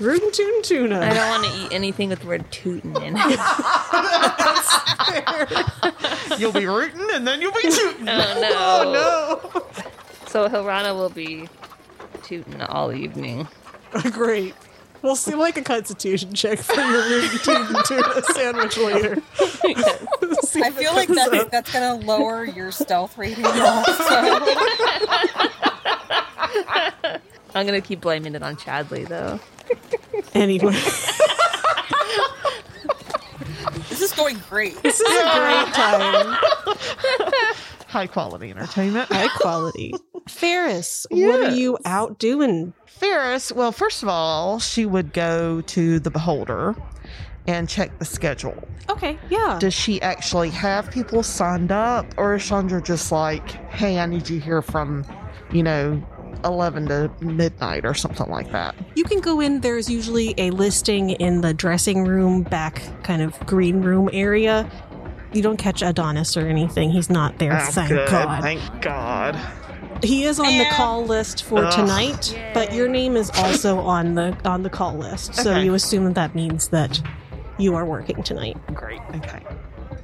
[0.00, 0.94] Rootin' edit tootin' tuna.
[0.96, 3.38] Rootin' Tootin' I don't want to eat anything with the word tootin' in it.
[6.40, 8.08] You'll be rooting and then you'll be tooting.
[8.08, 8.50] Oh no.
[8.52, 9.62] Oh no!
[10.28, 11.48] So Hilrana will be
[12.22, 13.48] tootin' all evening.
[14.12, 14.54] Great.
[15.02, 19.22] We'll see like a constitution check for your Rootin' Tootin' Tuna sandwich later.
[20.44, 21.50] See I if feel like comes that, up.
[21.50, 24.04] that's gonna lower your stealth rating also.
[27.54, 29.40] I'm gonna keep blaming it on Chadley though.
[30.34, 30.72] Anyway,
[33.88, 34.80] this is going great.
[34.82, 36.36] this is a great time.
[37.88, 39.10] High quality entertainment.
[39.10, 39.94] High quality.
[40.28, 42.72] Ferris, what are you out doing?
[42.86, 46.76] Ferris, well, first of all, she would go to the Beholder
[47.48, 48.62] and check the schedule.
[48.88, 49.58] Okay, yeah.
[49.60, 54.28] Does she actually have people signed up, or is Chandra just like, hey, I need
[54.28, 55.04] you here from,
[55.50, 56.00] you know,
[56.44, 58.74] 11 to midnight or something like that?
[58.94, 59.60] You can go in.
[59.60, 64.68] There's usually a listing in the dressing room, back kind of green room area.
[65.32, 66.90] You don't catch Adonis or anything.
[66.90, 68.08] He's not there, Oh, thank good.
[68.08, 68.42] God.
[68.42, 69.38] Thank God.
[70.02, 71.72] He is on the call list for Ugh.
[71.72, 75.34] tonight, but your name is also on the on the call list.
[75.34, 75.64] So Okay.
[75.64, 77.00] you assume that that means that
[77.58, 78.56] you are working tonight.
[78.74, 79.00] Great.
[79.14, 79.40] Okay.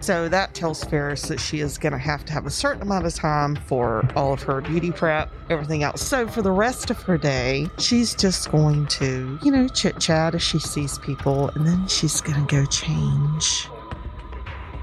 [0.07, 3.07] So that tells Ferris that she is going to have to have a certain amount
[3.07, 6.01] of time for all of her beauty prep, everything else.
[6.01, 10.37] So for the rest of her day, she's just going to, you know, chit chat
[10.37, 13.69] as she sees people, and then she's going to go change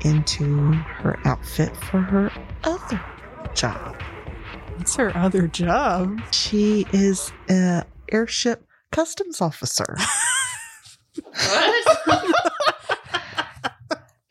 [0.02, 2.30] into her outfit for her
[2.66, 3.02] other
[3.56, 3.96] job.
[4.76, 6.20] What's her other job?
[6.34, 9.96] She is an airship customs officer.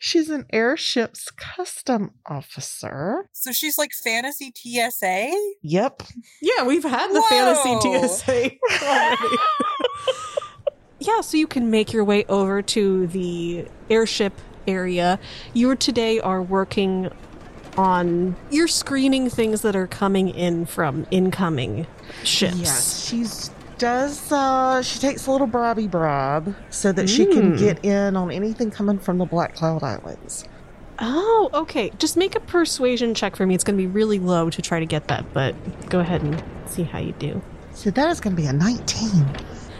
[0.05, 3.29] She's an airship's custom officer.
[3.31, 5.31] So she's like fantasy TSA?
[5.61, 6.03] Yep.
[6.41, 7.29] Yeah, we've had the Whoa.
[7.29, 8.51] fantasy TSA
[8.83, 9.37] already.
[10.99, 14.33] yeah, so you can make your way over to the airship
[14.67, 15.21] area.
[15.53, 17.09] You today are working
[17.77, 21.87] on you're screening things that are coming in from incoming
[22.25, 22.57] ships.
[22.57, 23.51] Yes, she's
[23.83, 27.59] does uh she takes a little bribey bribe so that she can Mm.
[27.59, 30.45] get in on anything coming from the Black Cloud Islands.
[30.99, 31.91] Oh, okay.
[31.97, 33.55] Just make a persuasion check for me.
[33.55, 35.53] It's going to be really low to try to get that, but
[35.89, 37.41] go ahead and see how you do.
[37.73, 39.25] So that is gonna be a nineteen.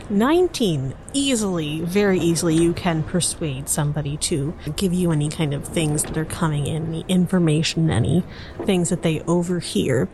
[0.09, 0.93] 19.
[1.13, 6.17] Easily, very easily, you can persuade somebody to give you any kind of things that
[6.17, 8.23] are coming in, any information, any
[8.65, 10.09] things that they overhear.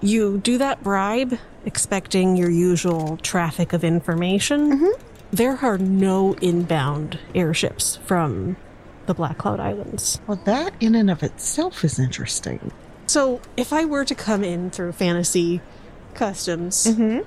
[0.00, 4.92] You do that bribe, expecting your usual traffic of information.
[5.30, 8.56] There are no inbound airships from
[9.06, 10.20] the Black Cloud Islands.
[10.26, 12.72] Well that in and of itself is interesting.
[13.06, 15.60] So, if I were to come in through fantasy
[16.14, 17.20] customs, Mm-hmm.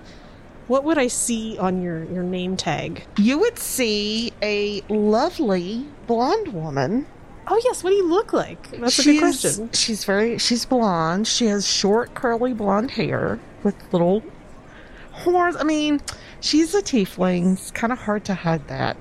[0.68, 3.04] what would I see on your, your name tag?
[3.18, 7.08] You would see a lovely blonde woman.
[7.48, 7.84] Oh, yes.
[7.84, 8.72] What do you look like?
[8.72, 9.72] That's a good question.
[9.74, 11.28] She's very she's blonde.
[11.28, 14.24] She has short curly blonde hair with little
[15.12, 15.56] horns.
[15.56, 16.02] I mean,
[16.40, 17.54] she's a tiefling.
[17.54, 18.98] It's kind of hard to hide that.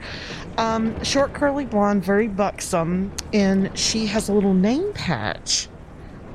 [0.58, 5.68] Um, short curly blonde, very buxom, and she has a little name patch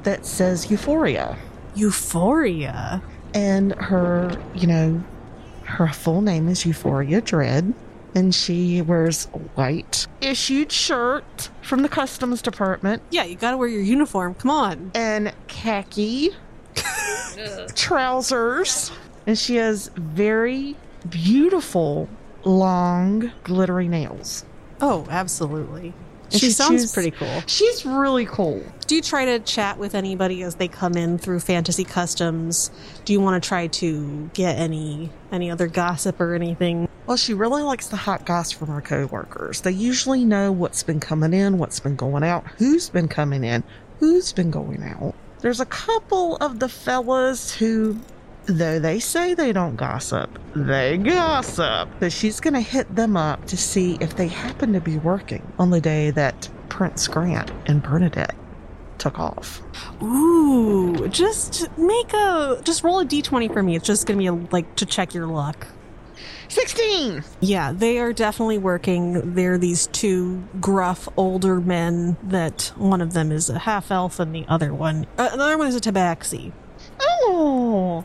[0.04, 1.38] that says Euphoria.
[1.76, 3.02] Euphoria.
[3.34, 5.04] And her, you know,
[5.64, 7.74] her full name is Euphoria Dread.
[8.16, 13.68] And she wears a white issued shirt from the customs department Yeah, you gotta wear
[13.68, 14.34] your uniform.
[14.36, 14.92] Come on.
[14.96, 16.32] and khaki
[17.76, 18.92] trousers.
[19.28, 20.76] And she has very
[21.10, 22.08] beautiful,
[22.44, 24.46] long, glittery nails.
[24.82, 25.94] Oh, absolutely.
[26.32, 27.42] And she she sounds pretty cool.
[27.48, 28.64] She's really cool.
[28.88, 32.72] Do you try to chat with anybody as they come in through Fantasy Customs?
[33.04, 36.88] Do you want to try to get any any other gossip or anything?
[37.08, 39.62] Well, she really likes the hot goss from her coworkers.
[39.62, 43.64] They usually know what's been coming in, what's been going out, who's been coming in,
[44.00, 45.14] who's been going out.
[45.42, 48.00] There's a couple of the fellas who,
[48.46, 51.90] though they say they don't gossip, they gossip.
[52.00, 55.52] So she's going to hit them up to see if they happen to be working
[55.60, 58.36] on the day that Prince Grant and Bernadette
[58.98, 59.62] took off.
[60.02, 63.76] Ooh, just make a just roll a d20 for me.
[63.76, 65.68] It's just gonna be a, like to check your luck.
[66.48, 67.24] 16!
[67.42, 69.34] Yeah, they are definitely working.
[69.34, 74.34] They're these two gruff older men that one of them is a half elf and
[74.34, 76.54] the other one, uh, another one is a tabaxi
[77.00, 78.04] Oh!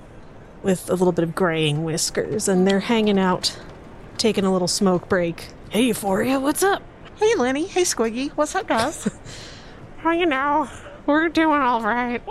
[0.62, 3.58] With a little bit of graying whiskers, and they're hanging out,
[4.18, 5.48] taking a little smoke break.
[5.70, 6.82] Hey, Euphoria, what's up?
[7.16, 7.66] Hey, Lenny.
[7.66, 8.30] Hey, Squiggy.
[8.30, 9.08] What's up, guys?
[10.02, 10.66] Oh, you know,
[11.04, 12.22] we're doing all right.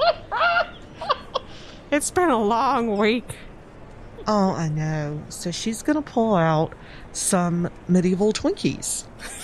[1.92, 3.36] it's been a long week.
[4.26, 5.22] Oh, I know.
[5.30, 6.74] So she's going to pull out
[7.12, 9.04] some medieval Twinkies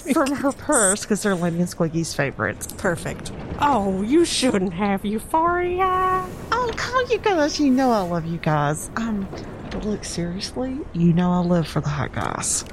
[0.00, 2.68] from her purse because they're Lenny and Squiggy's favorites.
[2.78, 3.32] Perfect.
[3.60, 6.24] Oh, you shouldn't have Euphoria.
[6.52, 7.58] Oh, come on, you guys.
[7.60, 8.90] You know I love you guys.
[8.96, 9.28] Um,
[9.70, 12.64] but look, seriously, you know I live for the hot guys.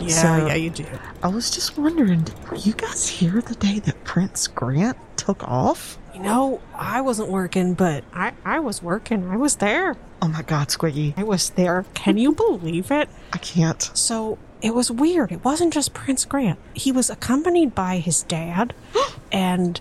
[0.00, 0.86] Yeah, So- yeah, you do.
[1.22, 5.98] I was just wondering, were you guys here the day that Prince Grant took off?
[6.14, 9.28] You know, I wasn't working, but I, I was working.
[9.28, 9.96] I was there.
[10.22, 11.12] Oh my god, Squiggy.
[11.16, 11.84] I was there.
[11.94, 13.08] Can you believe it?
[13.32, 13.82] I can't.
[13.94, 15.30] So it was weird.
[15.30, 16.58] It wasn't just Prince Grant.
[16.72, 18.72] He was accompanied by his dad
[19.32, 19.78] and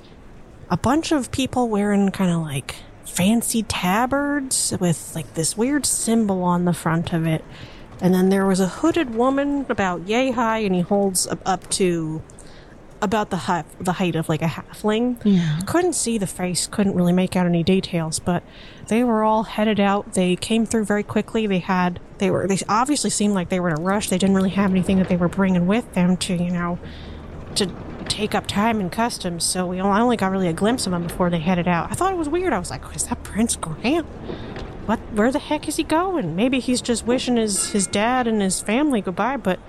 [0.70, 2.76] a bunch of people wearing kind of like
[3.06, 7.46] fancy tabards with like this weird symbol on the front of it.
[8.02, 11.70] And then there was a hooded woman about yay high, and he holds up, up
[11.72, 12.22] to
[13.02, 15.16] about the height, the height of like a halfling.
[15.24, 15.60] Yeah.
[15.66, 18.44] Couldn't see the face, couldn't really make out any details, but
[18.88, 20.14] they were all headed out.
[20.14, 21.48] They came through very quickly.
[21.48, 24.10] They had, they were, they obviously seemed like they were in a rush.
[24.10, 26.80] They didn't really have anything that they were bringing with them to, you know,
[27.56, 27.72] to
[28.10, 29.44] take up time in customs.
[29.44, 31.92] So we I only got really a glimpse of them before they headed out.
[31.92, 32.54] I thought it was weird.
[32.54, 34.06] I was like, is that Prince Grant?
[34.86, 35.00] What?
[35.14, 36.36] Where the heck is he going?
[36.36, 39.60] Maybe he's just wishing his his dad and his family goodbye, but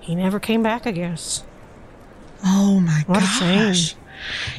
[0.00, 0.86] he never came back.
[0.86, 1.42] I guess.
[2.44, 3.38] Oh my What a gosh.
[3.40, 3.98] shame.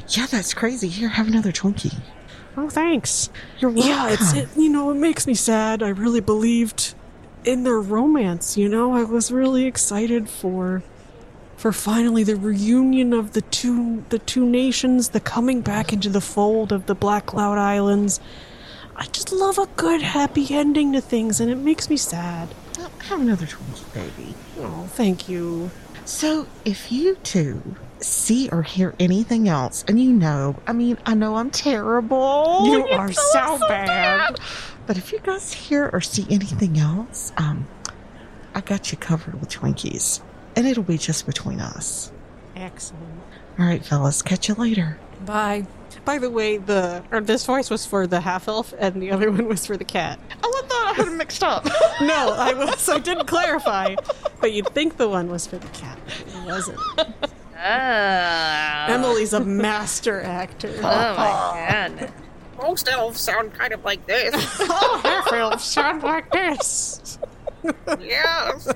[0.09, 0.89] Yeah, that's crazy.
[0.89, 1.95] Here, have another Twinkie.
[2.59, 3.29] Oh, thanks.
[3.59, 3.89] You're welcome.
[3.89, 5.81] Yeah, it's it, you know it makes me sad.
[5.81, 6.93] I really believed
[7.45, 8.57] in their romance.
[8.57, 10.83] You know, I was really excited for
[11.55, 16.19] for finally the reunion of the two the two nations, the coming back into the
[16.19, 18.19] fold of the Black Cloud Islands.
[18.93, 22.49] I just love a good happy ending to things, and it makes me sad.
[23.07, 24.35] Have another Twinkie, baby.
[24.59, 25.71] Oh, thank you.
[26.03, 31.13] So, if you two see or hear anything else, and you know, I mean, I
[31.13, 32.61] know I'm terrible.
[32.65, 34.39] You know, are I'm so bad.
[34.87, 37.67] But if you guys hear or see anything else, um,
[38.55, 40.21] I got you covered with Twinkies,
[40.55, 42.11] and it'll be just between us.
[42.55, 43.05] Excellent.
[43.57, 44.97] All right, fellas, catch you later.
[45.25, 45.67] Bye.
[46.05, 49.29] By the way, the or this voice was for the half elf, and the other
[49.31, 50.19] one was for the cat.
[50.43, 51.67] Oh, I thought I had them mixed up.
[52.01, 52.87] No, I was.
[52.87, 53.95] I didn't clarify,
[54.39, 55.99] but you'd think the one was for the cat.
[56.27, 56.79] It wasn't.
[57.61, 60.73] Oh, Emily's a master actor.
[60.77, 62.13] oh my god.
[62.57, 64.33] Most elves sound kind of like this.
[64.61, 67.19] Oh, half elves sound like this.
[67.99, 68.67] yes.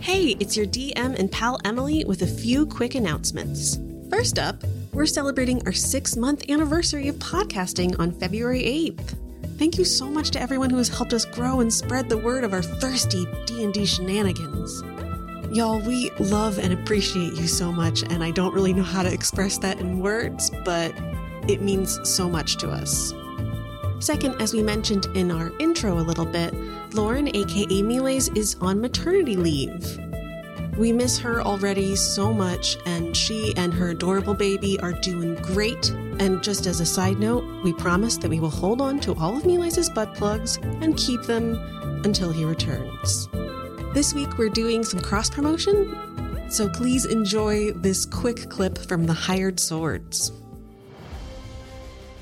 [0.00, 3.78] Hey, it's your DM and pal Emily with a few quick announcements.
[4.10, 4.62] First up,
[4.92, 9.14] we're celebrating our six month anniversary of podcasting on February 8th.
[9.58, 12.44] Thank you so much to everyone who has helped us grow and spread the word
[12.44, 14.84] of our thirsty D&D shenanigans.
[15.50, 19.12] Y'all, we love and appreciate you so much, and I don't really know how to
[19.12, 20.94] express that in words, but
[21.48, 23.12] it means so much to us.
[23.98, 26.54] Second, as we mentioned in our intro a little bit,
[26.94, 29.98] Lauren, aka Miles, is on maternity leave.
[30.78, 35.90] We miss her already so much, and she and her adorable baby are doing great.
[36.20, 39.36] And just as a side note, we promise that we will hold on to all
[39.36, 41.56] of Miles' butt plugs and keep them
[42.04, 43.28] until he returns.
[43.92, 49.12] This week we're doing some cross promotion, so please enjoy this quick clip from the
[49.12, 50.30] Hired Swords.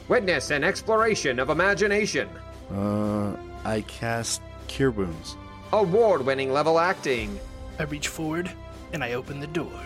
[0.09, 2.31] Witness an exploration of imagination.
[2.73, 3.37] Uh,
[3.67, 5.37] I cast Cure Wounds.
[5.75, 7.39] Award winning level acting.
[7.79, 8.51] I reach forward
[8.93, 9.81] and I open the door.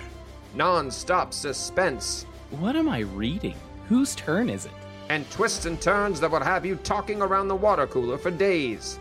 [0.54, 2.24] Non stop suspense.
[2.50, 3.56] What am I reading?
[3.88, 4.72] Whose turn is it?
[5.08, 8.98] And twists and turns that will have you talking around the water cooler for days.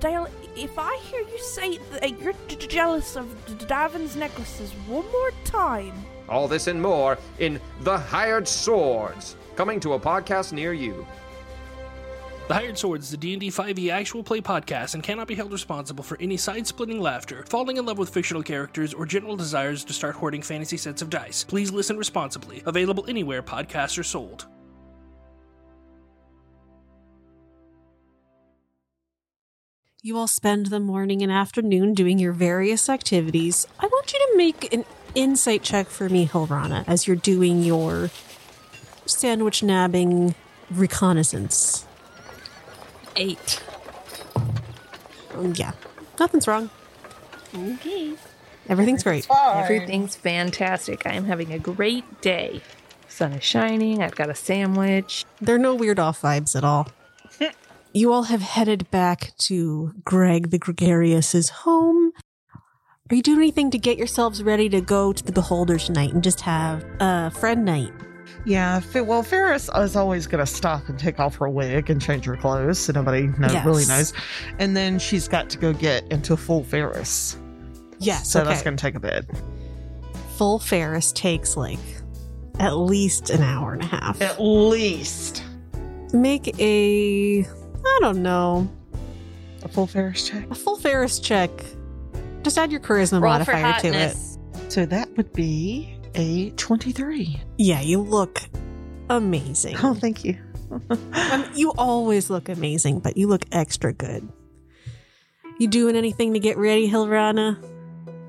[0.00, 3.26] Dale, if I hear you say that you're jealous of
[3.66, 5.92] Davin's necklaces one more time,
[6.28, 11.06] All this and more in The Hired Swords, coming to a podcast near you.
[12.52, 15.52] The Hired Swords is a D&D 5e E actual play podcast and cannot be held
[15.52, 19.94] responsible for any side-splitting laughter, falling in love with fictional characters, or general desires to
[19.94, 21.44] start hoarding fantasy sets of dice.
[21.44, 22.62] Please listen responsibly.
[22.66, 24.48] Available anywhere podcasts are sold.
[30.02, 33.66] You all spend the morning and afternoon doing your various activities.
[33.80, 34.84] I want you to make an
[35.14, 38.10] insight check for me, Hilrana, as you're doing your
[39.06, 40.34] sandwich nabbing
[40.70, 41.86] reconnaissance.
[43.16, 43.62] Eight.
[45.34, 45.72] Um, yeah,
[46.18, 46.70] nothing's wrong.
[47.54, 48.14] Okay.
[48.68, 49.26] Everything's great.
[49.30, 51.06] Everything's fantastic.
[51.06, 52.62] I am having a great day.
[53.08, 54.02] Sun is shining.
[54.02, 55.24] I've got a sandwich.
[55.40, 56.88] There are no weird off vibes at all.
[57.92, 62.12] you all have headed back to Greg the Gregarious's home.
[63.10, 66.22] Are you doing anything to get yourselves ready to go to the Beholder tonight and
[66.22, 67.92] just have a friend night?
[68.44, 72.24] Yeah, well, Ferris is always going to stop and take off her wig and change
[72.24, 73.64] her clothes so nobody know, Yes.
[73.64, 74.12] really knows.
[74.58, 77.36] And then she's got to go get into full Ferris.
[78.00, 78.48] Yes, So okay.
[78.48, 79.26] that's going to take a bit.
[80.36, 81.78] Full Ferris takes like
[82.58, 84.20] at least an hour and a half.
[84.20, 85.44] At least
[86.12, 88.68] Make a, I don't know,
[89.62, 90.50] a full Ferris check.
[90.50, 91.50] a full Ferris check.
[92.42, 94.16] Just add your charisma Roll modifier to it.
[94.68, 97.40] So that would be a 23.
[97.58, 98.40] Yeah, you look
[99.10, 99.76] amazing.
[99.82, 100.36] Oh, thank you.
[101.12, 104.26] Um, you always look amazing, but you look extra good.
[105.58, 107.62] You doing anything to get ready, Hilrana?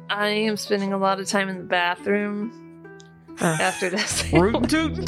[0.10, 2.52] I am spending a lot of time in the bathroom
[3.40, 4.26] Uh, after this.
[4.34, 4.94] Root toot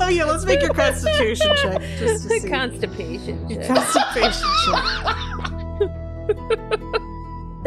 [0.00, 1.82] oh yeah, let's make your constitution check.
[1.98, 2.48] Just to see.
[2.48, 3.50] Constipation.
[3.50, 3.76] Your check.
[3.76, 4.80] constipation check.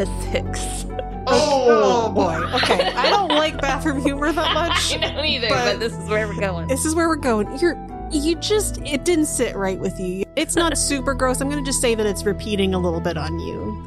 [0.00, 0.84] A six.
[1.30, 2.56] Oh, oh, oh, oh boy.
[2.56, 4.94] Okay, I don't like bathroom humor that much.
[4.96, 6.68] I don't either, but- but, this is where we're going.
[6.68, 7.58] This is where we're going.
[7.58, 7.76] You're
[8.10, 10.24] you just it didn't sit right with you.
[10.36, 11.40] It's not super gross.
[11.40, 13.84] I'm gonna just say that it's repeating a little bit on you.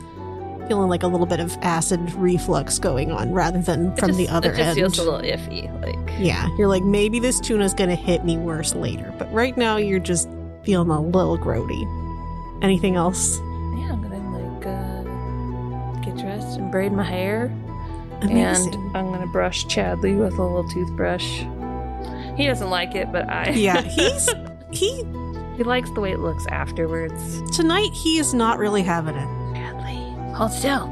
[0.68, 4.30] Feeling like a little bit of acid reflux going on rather than from just- the
[4.30, 4.76] other It just end.
[4.78, 5.82] feels a little iffy.
[5.82, 9.12] Like Yeah, you're like, maybe this tuna's gonna hit me worse later.
[9.18, 10.30] But right now, you're just
[10.64, 11.84] feeling a little grody.
[12.64, 13.39] Anything else?
[16.62, 17.45] And braid my hair,
[18.22, 18.74] Amazing.
[18.76, 21.43] and I'm gonna brush Chadley with a little toothbrush.
[22.38, 24.30] He doesn't like it, but I yeah, he's
[24.72, 25.03] he
[25.57, 27.41] he likes the way it looks afterwards.
[27.55, 27.91] tonight.
[27.93, 29.28] He is not really having it.
[29.53, 30.88] Chadley, hold still.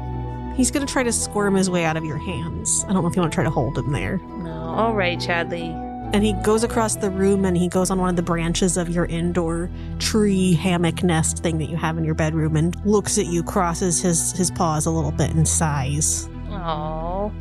[0.56, 2.84] He's gonna try to squirm his way out of your hands.
[2.88, 4.18] I don't know if you want to try to hold him there.
[4.18, 5.72] No, all right, Chadley.
[6.12, 8.88] And he goes across the room and he goes on one of the branches of
[8.88, 13.26] your indoor tree hammock nest thing that you have in your bedroom and looks at
[13.26, 16.28] you, crosses his his paws a little bit and sighs.
[16.48, 17.32] Oh,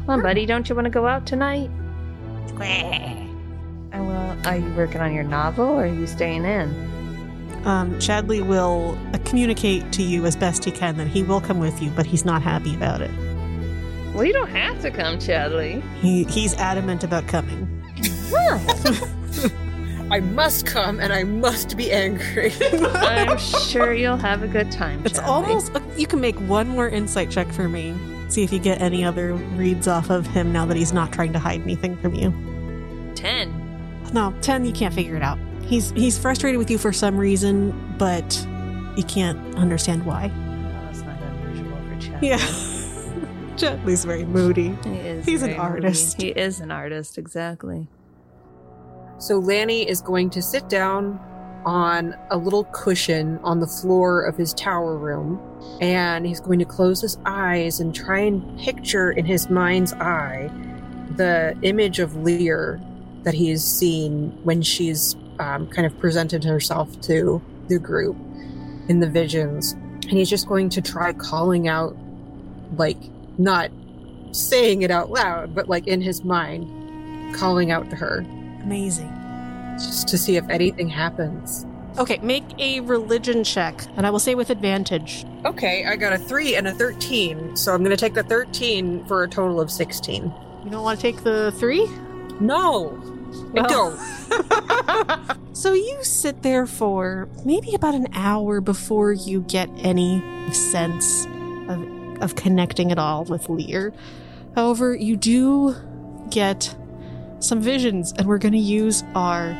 [0.00, 0.44] come on, buddy.
[0.44, 1.70] Don't you want to go out tonight?
[3.92, 4.36] I will.
[4.46, 6.68] Are you working on your novel, or are you staying in?
[7.64, 11.60] Um, Chadley will uh, communicate to you as best he can that he will come
[11.60, 13.10] with you, but he's not happy about it.
[14.14, 15.82] Well, you don't have to come, Chadley.
[16.00, 17.77] He he's adamant about coming.
[20.10, 22.52] I must come and I must be angry.
[22.72, 25.02] I'm sure you'll have a good time.
[25.04, 25.26] It's Chadley.
[25.28, 27.94] almost uh, you can make one more insight check for me.
[28.28, 31.32] See if you get any other reads off of him now that he's not trying
[31.34, 32.32] to hide anything from you.
[33.14, 33.52] ten.
[34.12, 34.64] No, ten.
[34.64, 35.38] You can't figure it out.
[35.62, 38.46] He's he's frustrated with you for some reason, but
[38.96, 40.30] you can't understand why.
[40.34, 42.22] Oh, that's not unusual for Chadley.
[42.22, 42.38] Yeah,
[43.56, 44.74] Chadley's very moody.
[44.84, 45.26] He is.
[45.26, 45.70] He's an very moody.
[45.86, 46.20] artist.
[46.22, 47.86] He is an artist, exactly.
[49.18, 51.20] So Lanny is going to sit down
[51.66, 55.40] on a little cushion on the floor of his tower room
[55.80, 60.48] and he's going to close his eyes and try and picture in his mind's eye
[61.16, 62.80] the image of Lear
[63.24, 68.16] that he's seen when she's um, kind of presented herself to the group
[68.88, 69.72] in the visions.
[69.72, 71.96] And he's just going to try calling out,
[72.76, 72.98] like,
[73.36, 73.70] not
[74.30, 78.24] saying it out loud, but like in his mind, calling out to her
[78.68, 79.14] Amazing.
[79.78, 81.64] just to see if anything happens.
[81.96, 85.24] Okay, make a religion check, and I will say with advantage.
[85.44, 89.06] Okay, I got a 3 and a 13, so I'm going to take the 13
[89.06, 90.24] for a total of 16.
[90.64, 91.88] You don't want to take the three?
[92.40, 93.02] No!
[93.56, 95.38] I don't.
[95.58, 101.26] So you sit there for maybe about an hour before you get any sense
[101.68, 103.92] of, of connecting at all with Lear.
[104.54, 105.74] However, you do
[106.30, 106.76] get
[107.40, 109.56] some visions, and we're going to use our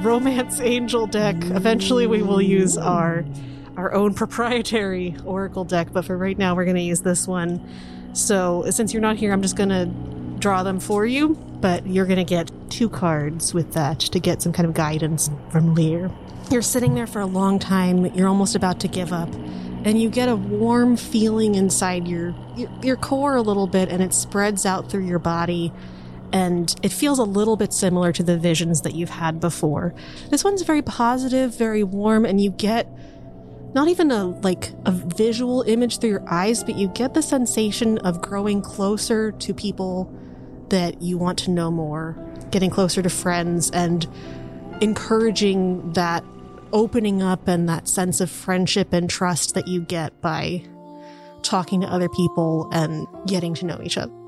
[0.00, 1.36] Romance Angel deck.
[1.38, 3.24] Eventually, we will use our
[3.76, 7.66] our own proprietary Oracle deck, but for right now, we're going to use this one.
[8.12, 9.86] So, since you're not here, I'm just going to
[10.38, 14.42] draw them for you, but you're going to get two cards with that to get
[14.42, 16.10] some kind of guidance from Lear.
[16.50, 19.32] You're sitting there for a long time, you're almost about to give up,
[19.84, 24.02] and you get a warm feeling inside your, your, your core a little bit, and
[24.02, 25.72] it spreads out through your body.
[26.32, 29.94] And it feels a little bit similar to the visions that you've had before.
[30.30, 32.88] This one's very positive, very warm, and you get
[33.74, 37.98] not even a like a visual image through your eyes, but you get the sensation
[37.98, 40.12] of growing closer to people
[40.68, 42.16] that you want to know more,
[42.50, 44.06] getting closer to friends and
[44.80, 46.24] encouraging that
[46.72, 50.64] opening up and that sense of friendship and trust that you get by
[51.42, 54.21] talking to other people and getting to know each other.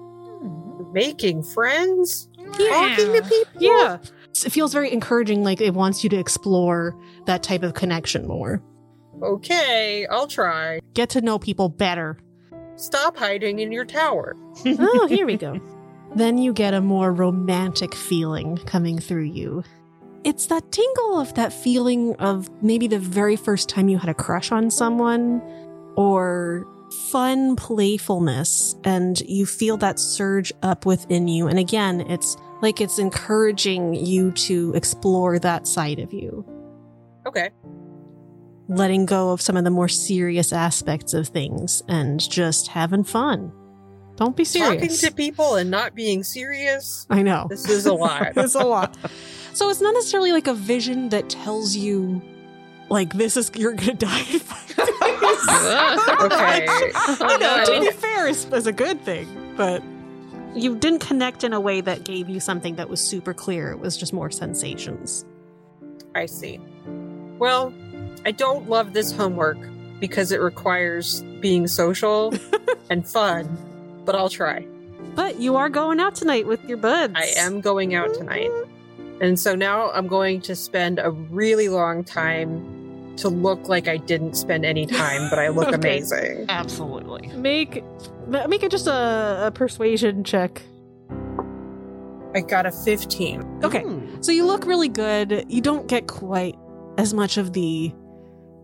[0.94, 2.28] Making friends?
[2.36, 3.62] Talking to people?
[3.62, 3.98] Yeah.
[4.30, 8.62] It feels very encouraging, like it wants you to explore that type of connection more.
[9.20, 10.80] Okay, I'll try.
[10.94, 12.18] Get to know people better.
[12.76, 14.36] Stop hiding in your tower.
[14.66, 15.60] oh, here we go.
[16.16, 19.64] Then you get a more romantic feeling coming through you.
[20.22, 24.14] It's that tingle of that feeling of maybe the very first time you had a
[24.14, 25.42] crush on someone
[25.96, 26.64] or
[27.10, 31.46] fun playfulness, and you feel that surge up within you.
[31.48, 36.44] And again, it's like it's encouraging you to explore that side of you,
[37.26, 37.50] Okay.
[38.68, 43.52] letting go of some of the more serious aspects of things and just having fun.
[44.16, 44.80] Don't be serious.
[44.80, 47.04] Talking to people and not being serious.
[47.10, 47.46] I know.
[47.50, 48.32] This is a lot.
[48.36, 48.96] it's a lot.
[49.52, 52.22] So it's not necessarily like a vision that tells you,
[52.90, 55.13] like, this is, you're going to die in five days.
[56.20, 56.64] Okay.
[56.64, 59.82] you know, to be fair, is, is a good thing, but
[60.54, 63.72] you didn't connect in a way that gave you something that was super clear.
[63.72, 65.24] It was just more sensations.
[66.14, 66.60] I see.
[67.38, 67.74] Well,
[68.24, 69.58] I don't love this homework
[70.00, 72.32] because it requires being social
[72.90, 73.58] and fun,
[74.04, 74.66] but I'll try.
[75.14, 77.14] But you are going out tonight with your buds.
[77.16, 78.50] I am going out tonight.
[79.20, 82.73] And so now I'm going to spend a really long time
[83.18, 85.76] to look like I didn't spend any time, but I look Okay.
[85.76, 86.46] amazing.
[86.48, 87.28] Absolutely.
[87.36, 87.82] Make
[88.26, 90.62] make it just a, a persuasion check.
[92.34, 93.60] I got a 15.
[93.62, 93.82] Okay.
[93.82, 94.20] Hmm.
[94.20, 95.44] So you look really good.
[95.48, 96.56] You don't get quite
[96.98, 97.92] as much of the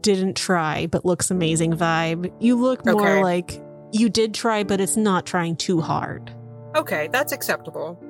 [0.01, 2.33] didn't try but looks amazing vibe.
[2.41, 3.23] You look more Okay.
[3.23, 6.33] like you did try, but it's not trying too hard.
[6.77, 8.03] Okay, that's acceptable.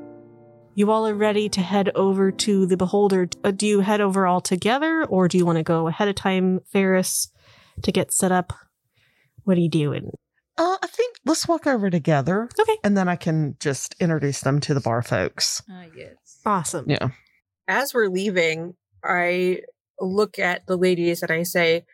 [0.74, 3.28] You all are ready to head over to the Beholder.
[3.42, 6.14] Uh, do you head over all together, or do you want to go ahead of
[6.14, 7.28] time, Ferris,
[7.82, 8.52] to get set up?
[9.44, 10.12] What are you doing?
[10.56, 12.48] Uh, I think let's walk over together.
[12.58, 12.76] Okay.
[12.84, 15.62] And then I can just introduce them to the bar folks.
[15.68, 16.14] Oh, yes.
[16.46, 16.84] Awesome.
[16.88, 17.08] Yeah.
[17.66, 19.62] As we're leaving, I
[19.98, 21.84] look at the ladies and I say,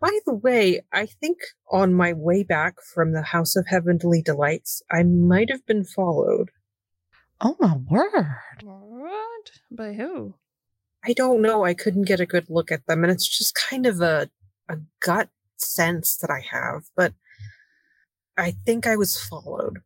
[0.00, 1.38] by the way, I think
[1.72, 6.50] on my way back from the House of Heavenly Delights, I might have been followed.
[7.40, 8.62] Oh my word.
[8.62, 9.50] What?
[9.70, 10.34] By who?
[11.04, 11.64] I don't know.
[11.64, 14.30] I couldn't get a good look at them, and it's just kind of a
[14.68, 17.14] a gut sense that I have, but
[18.36, 19.78] I think I was followed,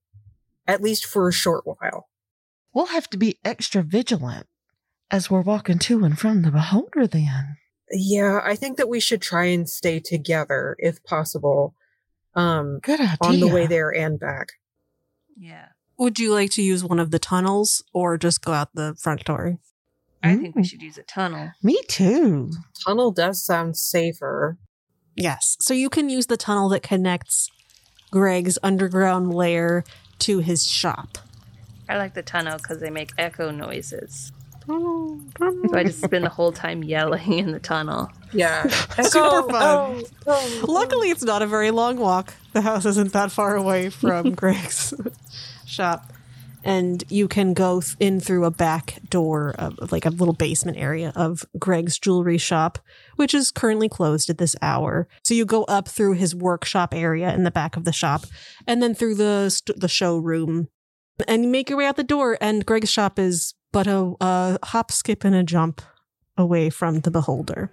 [0.66, 2.08] at least for a short while.
[2.74, 4.46] We'll have to be extra vigilant
[5.10, 7.56] as we're walking to and from the beholder then.
[7.90, 11.74] Yeah, I think that we should try and stay together if possible.
[12.34, 13.16] Um, Good idea.
[13.20, 14.48] on the way there and back.
[15.36, 15.68] Yeah.
[15.98, 19.24] Would you like to use one of the tunnels, or just go out the front
[19.24, 19.58] door?
[20.22, 20.66] I think we Mm.
[20.66, 21.50] should use a tunnel.
[21.62, 22.52] Me too.
[22.84, 24.56] Tunnel does sound safer.
[25.16, 25.56] Yes.
[25.60, 27.50] So you can use the tunnel that connects
[28.10, 29.84] Greg's underground lair
[30.20, 31.18] to his shop.
[31.88, 34.32] I like the tunnel because they make echo noises.
[34.66, 35.18] So
[35.74, 38.08] I just spend the whole time yelling in the tunnel.
[38.32, 38.68] Yeah,
[39.02, 40.04] Super fun.
[40.62, 42.34] Luckily, it's not a very long walk.
[42.52, 44.94] The house isn't that far away from Greg's
[45.66, 46.12] shop.
[46.64, 50.78] And you can go th- in through a back door of like a little basement
[50.78, 52.78] area of Greg's jewelry shop,
[53.16, 55.08] which is currently closed at this hour.
[55.24, 58.26] So you go up through his workshop area in the back of the shop,
[58.64, 60.68] and then through the st- the showroom,
[61.26, 62.38] and you make your way out the door.
[62.40, 65.82] And Greg's shop is but a, a hop, skip, and a jump
[66.36, 67.72] away from the beholder.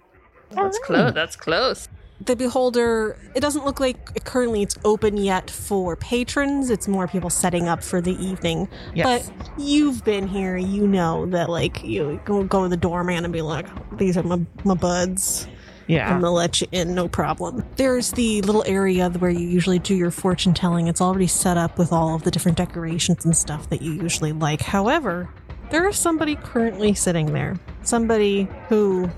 [0.50, 1.12] That's close.
[1.14, 1.88] That's close.
[2.24, 6.70] The beholder it doesn't look like currently it's open yet for patrons.
[6.70, 8.68] It's more people setting up for the evening.
[8.94, 9.30] Yes.
[9.30, 10.56] but you've been here.
[10.56, 13.66] You know that like you go, go to the doorman and be like
[13.96, 15.46] these are my, my buds.
[15.86, 16.14] Yeah.
[16.14, 17.64] i'm gonna let you in no problem.
[17.76, 20.86] There's the little area where you usually do your fortune telling.
[20.86, 24.32] It's already set up with all of the different decorations and stuff that you usually
[24.32, 24.60] like.
[24.60, 25.28] However
[25.70, 27.56] there is somebody currently sitting there.
[27.82, 29.08] Somebody who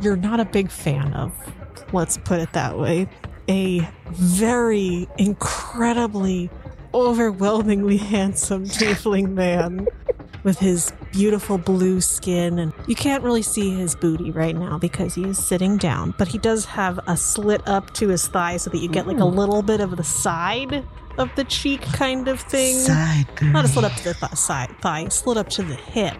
[0.00, 1.32] you're not a big fan of.
[1.92, 3.08] Let's put it that way.
[3.48, 6.50] A very incredibly,
[6.92, 9.86] overwhelmingly handsome tiefling man
[10.44, 12.58] with his beautiful blue skin.
[12.58, 16.28] And you can't really see his booty right now because he is sitting down, but
[16.28, 19.24] he does have a slit up to his thigh so that you get like a
[19.24, 20.84] little bit of the side
[21.18, 22.74] of the cheek kind of thing.
[22.76, 26.16] Side Not a slit up to the th- side thigh, slit up to the hip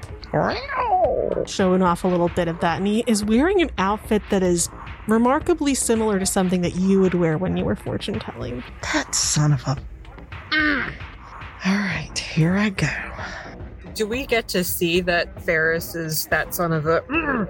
[1.46, 2.78] showing off a little bit of that.
[2.78, 4.68] And he is wearing an outfit that is
[5.06, 8.62] remarkably similar to something that you would wear when you were fortune telling.
[8.94, 9.76] That son of a.
[11.66, 12.88] All right, here I go.
[13.94, 17.00] Do we get to see that Ferris is that son of a?
[17.02, 17.48] Mm.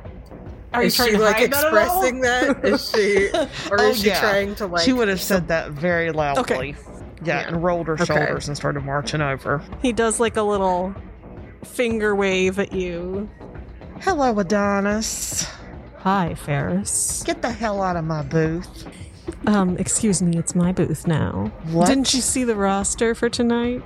[0.72, 2.64] Are you is trying she to like hide that expressing that?
[2.64, 3.28] Is she,
[3.70, 4.20] or Oh, is she yeah.
[4.20, 4.82] trying to like?
[4.84, 6.42] she would have said that very loudly.
[6.42, 6.74] Okay.
[7.22, 7.48] Yeah, Yeah.
[7.48, 8.04] and rolled her Okay.
[8.04, 9.62] shoulders and started marching over.
[9.82, 10.94] He does like a little
[11.64, 13.28] finger wave at you.
[14.00, 15.48] Hello, Adonis.
[16.04, 17.22] Hi, Ferris.
[17.24, 18.86] Get the hell out of my booth.
[19.46, 21.50] Um, excuse me, it's my booth now.
[21.70, 21.86] What?
[21.86, 23.82] Didn't you see the roster for tonight?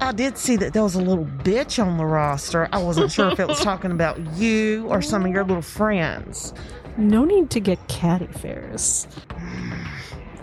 [0.00, 2.68] I did see that there was a little bitch on the roster.
[2.72, 6.52] I wasn't sure if it was talking about you or some of your little friends.
[6.96, 9.06] No need to get catty, Ferris.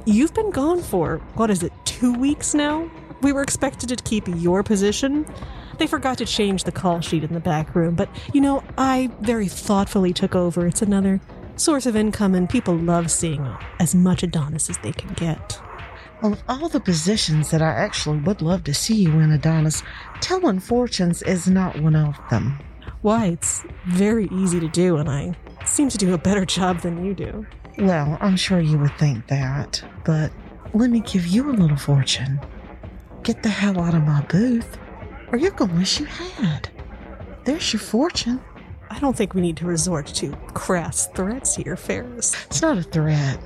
[0.05, 2.89] You've been gone for, what is it, two weeks now?
[3.21, 5.25] We were expected to keep your position.
[5.79, 9.09] They forgot to change the call sheet in the back room, but you know, I
[9.21, 10.67] very thoughtfully took over.
[10.67, 11.21] It's another
[11.55, 13.47] source of income, and people love seeing
[13.79, 15.59] as much Adonis as they can get.
[16.21, 19.81] Well, of all the positions that I actually would love to see you in, Adonis,
[20.19, 22.59] telling fortunes is not one of them.
[23.01, 25.33] Why, it's very easy to do, and I
[25.65, 27.47] seem to do a better job than you do.
[27.77, 30.33] Well, I'm sure you would think that, but
[30.73, 32.41] let me give you a little fortune.
[33.23, 34.77] Get the hell out of my booth,
[35.31, 36.69] or you're gonna wish you had.
[37.45, 38.41] There's your fortune.
[38.89, 42.35] I don't think we need to resort to crass threats here, Ferris.
[42.45, 43.39] It's not a threat.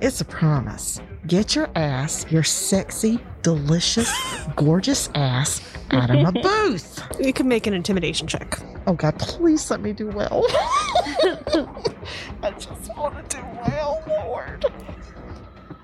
[0.00, 1.00] It's a promise.
[1.26, 4.12] Get your ass, your sexy, delicious,
[4.56, 5.60] gorgeous ass
[5.90, 7.02] out of my booth.
[7.20, 8.58] You can make an intimidation check.
[8.86, 10.44] Oh God, please let me do well.
[12.42, 14.66] I just want to do well, Lord.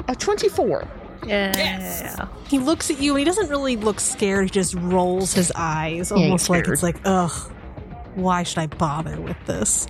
[0.08, 0.86] A 24.
[1.26, 2.26] Yeah.
[2.48, 4.44] He looks at you and he doesn't really look scared.
[4.44, 7.30] He just rolls his eyes, He ain't almost like it's like, ugh,
[8.14, 9.86] why should I bother with this?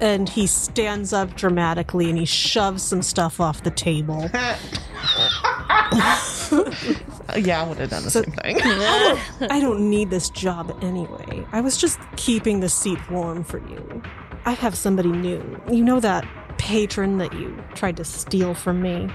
[0.00, 4.28] And he stands up dramatically and he shoves some stuff off the table.
[7.36, 8.56] yeah, I would have done the So- same thing.
[8.62, 11.46] I don't need this job anyway.
[11.52, 14.02] I was just keeping the seat warm for you.
[14.44, 15.60] I have somebody new.
[15.70, 16.26] You know that
[16.58, 19.08] patron that you tried to steal from me?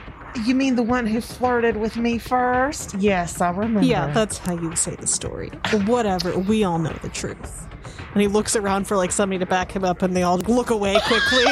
[0.45, 2.95] You mean the one who flirted with me first?
[2.95, 3.81] Yes, I remember.
[3.85, 5.49] Yeah, that's how you say the story.
[5.85, 7.67] Whatever, we all know the truth.
[8.13, 10.69] And he looks around for like somebody to back him up, and they all look
[10.69, 11.45] away quickly.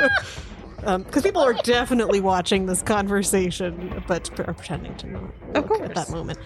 [0.84, 5.22] Um, because people are definitely watching this conversation, but are pretending to not
[5.54, 6.40] Of look at that moment.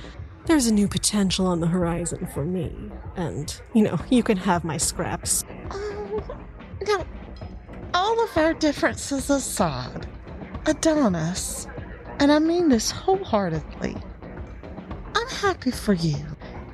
[0.44, 4.62] There's a new potential on the horizon for me, and you know you can have
[4.62, 5.42] my scraps.
[5.70, 6.22] Oh,
[6.86, 7.06] now,
[7.94, 10.06] all of our differences aside,
[10.66, 11.66] Adonis,
[12.18, 13.96] and I mean this wholeheartedly,
[15.14, 16.16] I'm happy for you.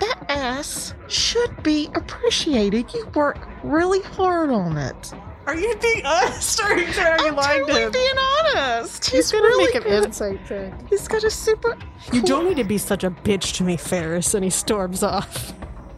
[0.00, 2.92] That ass should be appreciated.
[2.92, 5.12] You work really hard on it.
[5.46, 7.92] Are you being honest, or are you, are you I'm lying totally to him?
[7.92, 9.04] being honest.
[9.04, 10.04] He's He's, gonna really make an good.
[10.04, 10.88] insight check.
[10.88, 11.76] He's got a super.
[12.12, 14.34] You don't need to be such a bitch to me, Ferris.
[14.34, 15.52] And he storms off.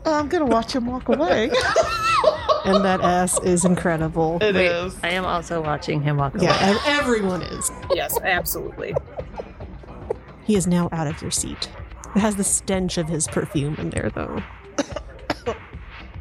[0.04, 1.50] I'm gonna watch him walk away.
[2.64, 4.38] And that ass is incredible.
[4.40, 4.96] It Wait, is.
[5.02, 6.70] I am also watching him walk Yeah, away.
[6.72, 7.70] and everyone is.
[7.94, 8.94] yes, absolutely.
[10.44, 11.68] He is now out of your seat.
[12.14, 14.42] It has the stench of his perfume in there, though.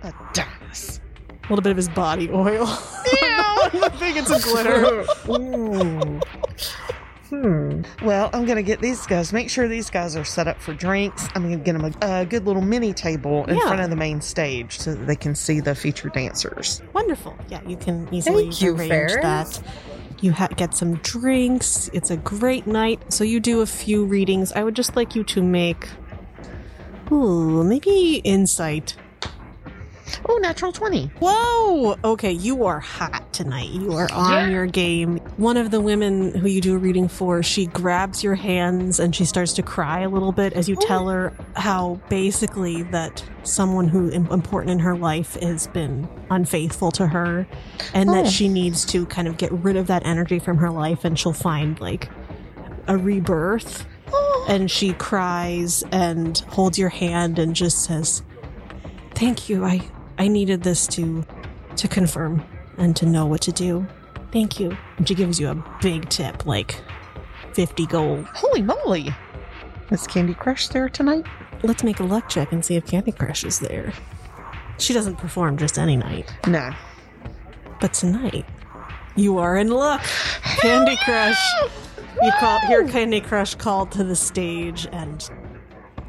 [0.03, 0.99] Adonis.
[1.29, 2.65] A little bit of his body oil.
[2.65, 3.55] Yeah.
[3.83, 5.05] I think it's a glitter.
[5.29, 6.19] Ooh.
[7.33, 7.81] Hmm.
[8.05, 9.33] Well, I'm gonna get these guys.
[9.33, 11.27] Make sure these guys are set up for drinks.
[11.33, 13.63] I'm gonna get them a, a good little mini table in Yeah.
[13.63, 16.83] front of the main stage so that they can see the featured dancers.
[16.93, 17.35] Wonderful.
[17.49, 19.57] Yeah, you can easily Thank you, arrange Ferris.
[19.57, 19.67] that.
[20.21, 21.89] You ha- get some drinks.
[21.91, 23.11] It's a great night.
[23.11, 24.51] So you do a few readings.
[24.53, 25.89] I would just like you to make,
[27.11, 28.95] ooh, maybe insight.
[30.27, 31.07] Oh, natural 20.
[31.19, 31.97] Whoa!
[32.03, 33.69] Okay, you are hot tonight.
[33.69, 35.17] You are on your game.
[35.37, 39.15] One of the women who you do a reading for, she grabs your hands and
[39.15, 40.85] she starts to cry a little bit as you oh.
[40.85, 47.07] tell her how basically that someone who important in her life has been unfaithful to
[47.07, 47.47] her
[47.93, 48.13] and Oh.
[48.13, 51.17] that she needs to kind of get rid of that energy from her life and
[51.17, 52.09] she'll find like
[52.87, 53.85] a rebirth.
[54.11, 54.45] Oh.
[54.47, 58.21] And she cries and holds your hand and just says,
[59.15, 59.63] Thank you.
[59.63, 59.81] I
[60.17, 61.25] I needed this to
[61.75, 62.43] to confirm
[62.77, 63.85] and to know what to do.
[64.31, 64.75] Thank you.
[64.97, 66.81] And she gives you a big tip, like
[67.53, 68.25] 50 gold.
[68.33, 69.13] Holy moly.
[69.91, 71.25] Is Candy Crush there tonight?
[71.63, 73.93] Let's make a luck check and see if Candy Crush is there.
[74.79, 76.71] She doesn't perform just any night, No.
[77.79, 78.45] but tonight
[79.15, 80.03] you are in luck.
[80.61, 81.37] Candy Crush.
[82.21, 85.29] You call hear Candy Crush called to the stage and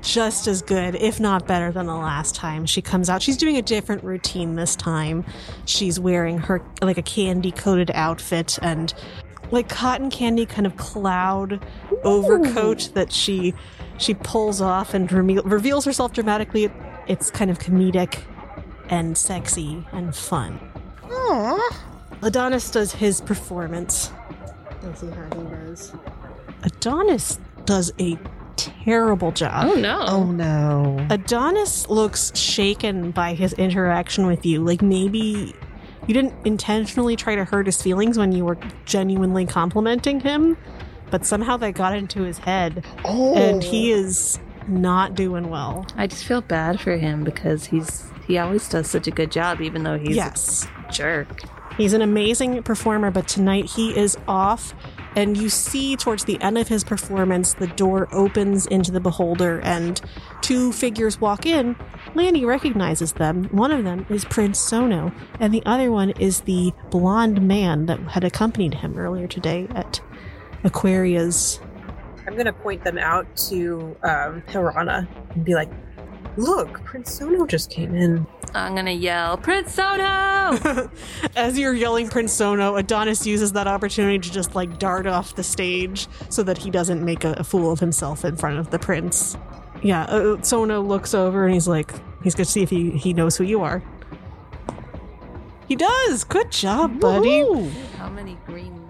[0.04, 2.66] just as good, if not better than the last time.
[2.66, 3.22] She comes out.
[3.22, 5.24] She's doing a different routine this time.
[5.64, 8.94] She's wearing her like a candy coated outfit and
[9.50, 11.64] like cotton candy kind of cloud
[12.02, 13.54] overcoat that she
[13.98, 16.70] she pulls off and reme- reveals herself dramatically.
[17.06, 18.22] It's kind of comedic
[18.90, 20.60] and sexy and fun.
[21.02, 21.60] Aww.
[22.22, 24.10] Adonis does his performance.
[24.82, 25.92] Let's see how he does.
[26.62, 28.18] Adonis does a
[28.56, 29.66] terrible job.
[29.70, 30.04] Oh no.
[30.06, 31.06] Oh no.
[31.10, 34.62] Adonis looks shaken by his interaction with you.
[34.64, 35.54] Like maybe
[36.06, 40.56] you didn't intentionally try to hurt his feelings when you were genuinely complimenting him,
[41.10, 43.34] but somehow that got into his head Oh.
[43.34, 44.38] and he is
[44.68, 45.86] not doing well.
[45.96, 49.60] I just feel bad for him because he's he always does such a good job,
[49.60, 50.66] even though he's yes.
[50.88, 51.42] a jerk.
[51.76, 54.74] He's an amazing performer, but tonight he is off.
[55.16, 59.60] And you see towards the end of his performance, the door opens into the beholder,
[59.60, 60.00] and
[60.40, 61.76] two figures walk in.
[62.14, 63.44] Lanny recognizes them.
[63.44, 68.00] One of them is Prince Sono, and the other one is the blonde man that
[68.00, 70.00] had accompanied him earlier today at
[70.64, 71.60] Aquaria's.
[72.26, 75.70] I'm gonna point them out to um, Hilrana and be like,
[76.36, 80.88] "Look, Prince Sono just came in." I'm gonna yell, Prince Sono!
[81.36, 85.42] As you're yelling Prince Sono, Adonis uses that opportunity to just like dart off the
[85.42, 88.78] stage so that he doesn't make a, a fool of himself in front of the
[88.78, 89.36] prince.
[89.82, 91.92] Yeah, uh, Sono looks over and he's like,
[92.22, 93.82] he's gonna see if he, he knows who you are.
[95.66, 96.22] He does!
[96.22, 97.42] Good job, buddy.
[97.42, 97.72] Woohoo.
[97.96, 98.84] How many green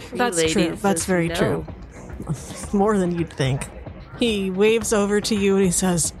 [0.00, 0.76] tree That's true.
[0.76, 1.64] That's very he true.
[2.72, 3.68] More than you'd think.
[4.18, 6.12] He waves over to you and he says,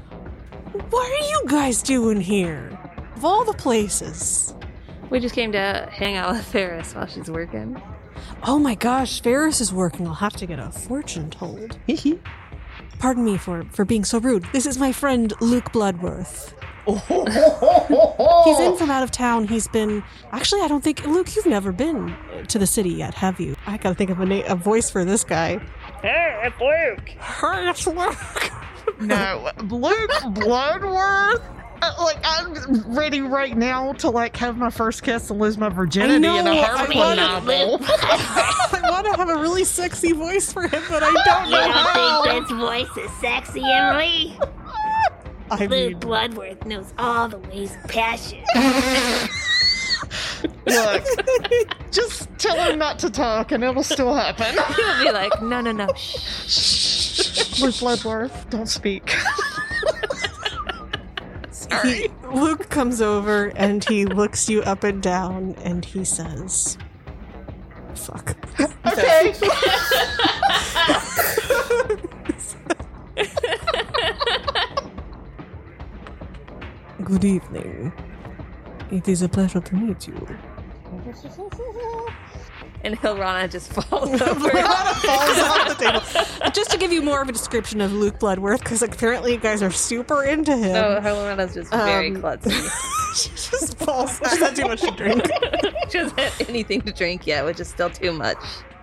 [0.74, 2.76] What are you guys doing here?
[3.14, 4.54] Of all the places.
[5.08, 7.80] We just came to hang out with Ferris while she's working.
[8.42, 10.04] Oh my gosh, Ferris is working.
[10.08, 11.78] I'll have to get a fortune told.
[12.98, 14.46] Pardon me for, for being so rude.
[14.52, 16.54] This is my friend Luke Bloodworth.
[16.88, 18.42] Oh.
[18.44, 19.46] He's in from out of town.
[19.46, 20.02] He's been.
[20.32, 21.06] Actually, I don't think.
[21.06, 22.14] Luke, you've never been
[22.48, 23.54] to the city yet, have you?
[23.66, 25.58] I gotta think of a, na- a voice for this guy.
[26.02, 27.08] Hey, it's Luke.
[27.08, 28.52] Hey, it's Luke.
[29.00, 29.50] No.
[29.68, 31.42] Luke Bloodworth?
[31.82, 35.68] Uh, like, I'm ready right now to, like, have my first kiss and lose my
[35.68, 37.78] virginity know, in a I Harlequin novel.
[37.82, 42.40] I want to have a really sexy voice for him, but I don't know how.
[42.40, 44.38] this voice is sexy, Emily?
[45.50, 48.42] I Luke mean, Bloodworth knows all the ways of passion.
[50.66, 51.04] Look,
[51.90, 54.54] just tell him not to talk and it'll still happen.
[54.74, 55.88] He'll be like, no, no, no.
[56.46, 57.03] Shh.
[57.60, 59.14] Luke Bloodworth, don't speak.
[61.82, 66.76] he, Luke comes over and he looks you up and down and he says,
[67.94, 68.36] "Fuck."
[68.86, 69.34] Okay.
[77.04, 77.92] Good evening.
[78.90, 80.38] It is a pleasure to meet you.
[82.84, 84.50] And Hilrana just falls over.
[84.50, 84.50] falls
[85.38, 86.50] off the table.
[86.52, 89.62] Just to give you more of a description of Luke Bloodworth, because apparently you guys
[89.62, 90.72] are super into him.
[90.74, 92.52] No, Hilrana's just very Um, klutzy.
[93.16, 94.18] she just falls.
[94.30, 95.24] She's had too much to drink.
[95.90, 98.36] she hasn't had anything to drink yet, which is still too much.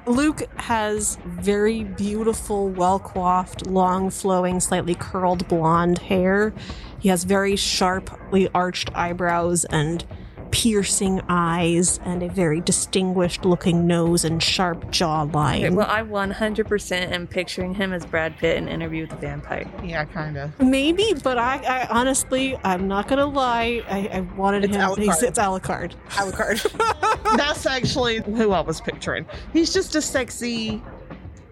[0.08, 6.54] Luke has very beautiful, well coiffed, long flowing, slightly curled blonde hair.
[6.98, 10.04] He has very sharply arched eyebrows and
[10.52, 15.58] piercing eyes and a very distinguished looking nose and sharp jawline.
[15.58, 19.70] Okay, well, I 100% am picturing him as Brad Pitt in Interview with the Vampire.
[19.84, 20.60] Yeah, kind of.
[20.60, 23.84] Maybe, but I, I honestly, I'm not gonna lie.
[23.90, 24.82] I, I wanted It's him.
[24.82, 24.98] Alucard.
[25.04, 25.94] He's, it's Alucard.
[26.10, 27.22] Alucard.
[27.38, 29.26] That's actually who I was picturing.
[29.54, 30.82] He's just a sexy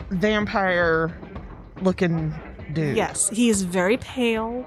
[0.09, 1.17] vampire
[1.81, 2.33] looking
[2.73, 2.97] dude.
[2.97, 4.65] Yes, he is very pale,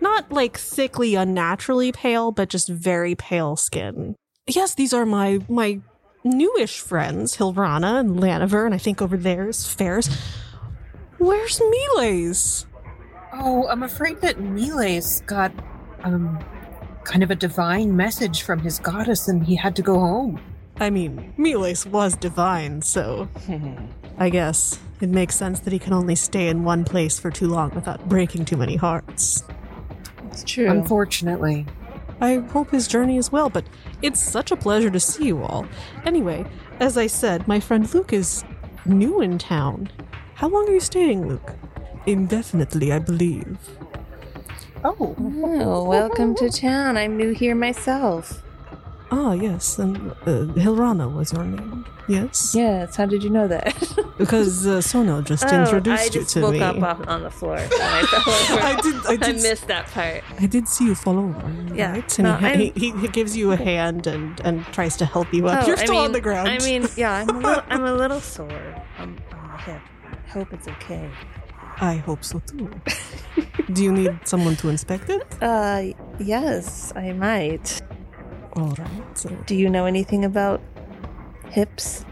[0.00, 4.14] Not like sickly, unnaturally pale, but just very pale skin.
[4.46, 5.80] Yes, these are my my
[6.24, 10.08] newish friends, Hilrana and Laniver, and I think over there is Ferris.
[11.18, 12.66] Where's Miles?
[13.32, 15.52] Oh, I'm afraid that Miles got
[16.04, 16.38] um
[17.04, 20.40] kind of a divine message from his goddess and he had to go home.
[20.78, 23.28] I mean, Miles was divine, so
[24.18, 27.48] I guess it makes sense that he can only stay in one place for too
[27.48, 29.42] long without breaking too many hearts.
[30.40, 30.70] It's true.
[30.70, 31.66] Unfortunately.
[32.20, 33.64] I hope his journey is well, but
[34.02, 35.66] it's such a pleasure to see you all.
[36.04, 36.46] Anyway,
[36.78, 38.44] as I said, my friend Luke is
[38.86, 39.90] new in town.
[40.34, 41.54] How long are you staying, Luke?
[42.06, 43.58] Indefinitely, I believe.
[44.84, 45.16] Oh.
[45.18, 46.96] Oh, welcome to town.
[46.96, 48.44] I'm new here myself.
[49.10, 51.84] Ah, yes, and uh, Hilrana was your name.
[52.08, 52.54] Yes?
[52.54, 53.74] Yes, how did you know that?
[54.18, 56.60] Because uh, Sono just oh, introduced I you just to woke me.
[56.60, 57.56] up off on the floor.
[57.56, 57.66] I.
[58.76, 60.22] I did- I did s- missed that part.
[60.40, 62.18] I did see you fall over, Yeah, right?
[62.18, 65.46] And no, he, he, he, gives you a hand and, and tries to help you
[65.48, 65.62] up.
[65.62, 66.48] Oh, You're I still on the ground.
[66.48, 68.50] I mean, yeah, I'm a little, I'm a little sore
[68.98, 69.80] on, on the hip.
[70.26, 71.08] I hope it's okay.
[71.80, 72.68] I hope so too.
[73.72, 75.22] Do you need someone to inspect it?
[75.40, 75.84] Uh,
[76.18, 77.80] yes, I might.
[78.54, 79.16] All right.
[79.18, 80.60] so- Do you know anything about
[81.50, 82.04] hips?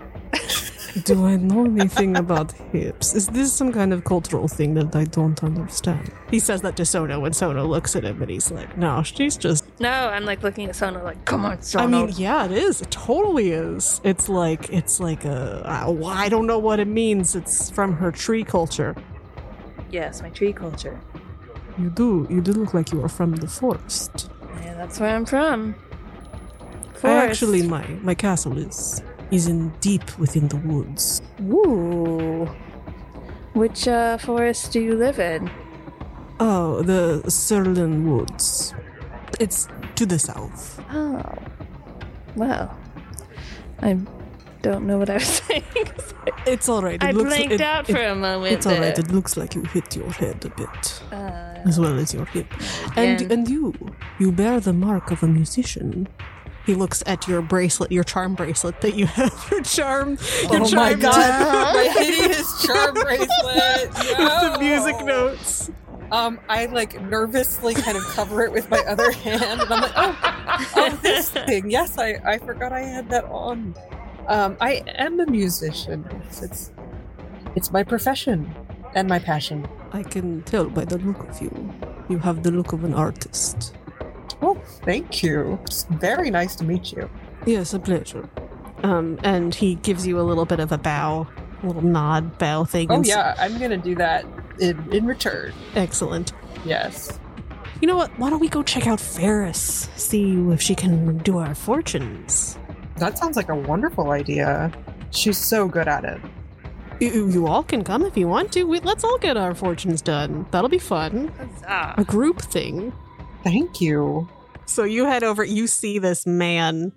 [1.05, 3.15] Do I know anything about hips?
[3.15, 6.11] Is this some kind of cultural thing that I don't understand?
[6.31, 9.37] He says that to Sono when Sono looks at him and he's like, no, she's
[9.37, 9.65] just.
[9.79, 11.85] No, I'm like looking at Sono like, come on, Sono.
[11.85, 12.81] I mean, yeah, it is.
[12.81, 14.01] It totally is.
[14.05, 15.63] It's like, it's like a.
[15.67, 17.37] I don't know what it means.
[17.37, 18.97] It's from her tree culture.
[19.91, 20.99] yes, my tree culture.
[21.79, 22.27] You do.
[22.31, 24.31] You do look like you are from the forest.
[24.63, 25.75] Yeah, that's where I'm from.
[26.95, 27.29] I Forest.
[27.43, 31.21] actually, my, my castle is is in deep within the woods.
[31.43, 32.47] Ooh.
[33.55, 35.51] Which uh, forest do you live in?
[36.39, 38.75] Oh, the Serlin Woods.
[39.41, 40.81] It's to the south.
[40.93, 41.23] Oh.
[42.37, 42.77] Well,
[43.81, 43.99] I
[44.63, 45.65] don't know what I was saying.
[46.47, 47.03] It's all right.
[47.03, 48.99] It I looks, blanked it- out it- for a moment It's all right.
[48.99, 52.47] It looks like you hit your head a bit, Uh, as well as your hip.
[52.97, 53.73] And and you,
[54.21, 56.07] you bear the mark of a musician.
[56.67, 59.47] He looks at your bracelet, your charm bracelet that you have.
[59.51, 60.19] Your charm.
[60.51, 63.29] Your Oh my charm god, my hideous charm bracelet.
[63.95, 65.71] with the music notes.
[66.13, 69.93] Um, I like nervously kind of cover it with my other hand, and I'm like,
[69.97, 71.71] oh, oh, this thing.
[71.71, 73.75] Yes, I, I forgot I had that on.
[74.29, 76.05] Um, I am a musician.
[76.27, 76.73] It's, it's
[77.55, 78.55] it's my profession
[78.95, 79.67] and my passion.
[79.93, 81.73] I can tell by the look of you.
[82.09, 83.75] You have the look of an artist.
[84.43, 85.59] Oh, thank you.
[85.65, 87.09] It's very nice to meet you.
[87.47, 88.29] Yes, a pleasure.
[88.83, 91.27] Um, and he gives you a little bit of a bow,
[91.63, 92.91] a little nod, bow thing.
[92.91, 94.25] Oh and yeah, I'm gonna do that
[94.61, 95.53] in, in return.
[95.75, 96.33] excellent.
[96.65, 97.19] Yes.
[97.81, 98.11] You know what?
[98.19, 99.89] Why don't we go check out Ferris?
[99.97, 102.59] See if she can do our fortunes.
[102.97, 104.73] That sounds like a wonderful idea.
[105.11, 106.21] She's so good at it.
[107.01, 108.65] You, you all can come if you want to.
[108.65, 110.47] We, let's all get our fortunes done.
[110.51, 111.31] That'll be fun.
[111.69, 112.93] A group thing.
[113.47, 114.29] Thank you.
[114.67, 115.45] So you head over.
[115.45, 116.91] You see this man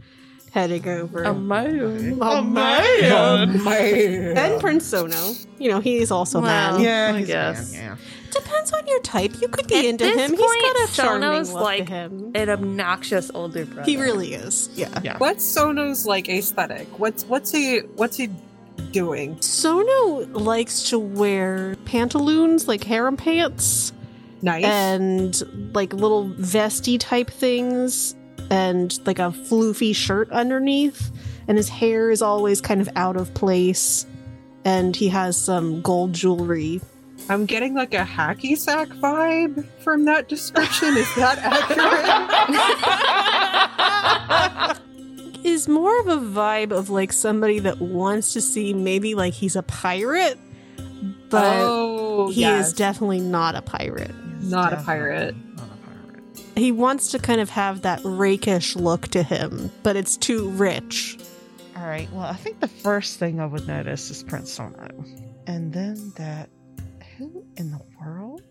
[0.52, 1.22] heading over.
[1.24, 2.18] a man.
[2.20, 3.50] A man.
[3.50, 4.38] A man.
[4.38, 5.34] And Prince Sono.
[5.60, 6.82] You know, he's also Well, man.
[6.82, 7.74] Yeah, I he's man, guess.
[7.76, 7.96] yeah.
[8.32, 9.40] Depends on your type.
[9.40, 10.32] You could be At into him.
[10.36, 12.32] point, he's got a charming Sono's look like to him.
[12.34, 13.84] an obnoxious older brother.
[13.84, 14.70] He really is.
[14.76, 14.90] Yeah.
[15.04, 15.18] Yeah.
[15.20, 16.88] What's Sono's like aesthetic?
[17.00, 18.30] What's what's he what's he
[18.92, 19.40] doing?
[19.42, 23.94] Sono likes to wear pantaloons, like harem pants,
[24.42, 24.64] Nice.
[24.64, 28.16] and like little vesty type things,
[28.50, 31.12] and like a floofy shirt underneath.
[31.48, 34.06] And his hair is always kind of out of place.
[34.66, 36.80] And he has some gold jewelry.
[37.28, 40.96] I'm getting like a hacky sack vibe from that description.
[40.96, 41.40] Is that
[44.70, 44.80] accurate?
[45.44, 49.56] Is more of a vibe of like somebody that wants to see maybe like he's
[49.56, 50.38] a pirate,
[51.30, 52.68] but oh, he yes.
[52.68, 54.12] is definitely not a pirate.
[54.50, 55.36] Not a pirate.
[55.56, 56.24] Not a pirate.
[56.56, 61.18] he wants to kind of have that rakish look to him, but it's too rich.
[61.78, 62.12] All right.
[62.12, 65.06] Well, I think the first thing I would notice is Prince Sono,
[65.48, 66.50] and then that
[67.18, 68.42] who in the world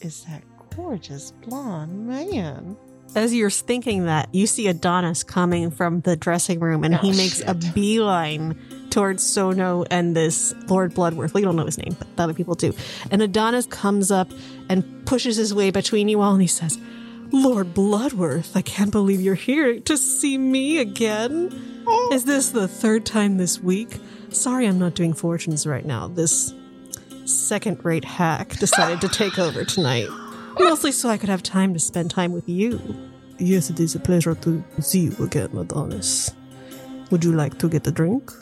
[0.00, 0.42] is that
[0.76, 2.76] gorgeous blonde man?
[3.14, 7.14] As you're thinking that, you see Adonis coming from the dressing room and he Oh,
[7.16, 8.58] makes a beeline
[8.88, 11.34] towards Sono and this Lord Bloodworth.
[11.34, 12.72] We don't know his name, but other people do.
[13.10, 14.30] And Adonis comes up
[14.72, 16.78] and pushes his way between you all and he says,
[17.30, 21.52] Lord Bloodworth, I can't believe you're here to see me again.
[22.10, 24.00] Is this the third time this week?
[24.30, 26.08] Sorry, I'm not doing fortunes right now.
[26.08, 26.54] This
[27.26, 30.08] second rate hack decided to take over tonight.
[30.58, 32.80] Mostly so I could have time to spend time with you.
[33.38, 36.30] Yes, it is a pleasure to see you again, Adonis.
[37.10, 38.32] Would you like to get a drink?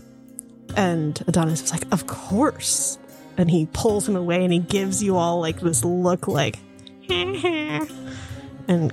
[0.76, 2.99] And Adonis was like, Of course.
[3.41, 6.59] And he pulls him away and he gives you all like this look like,
[7.09, 7.88] and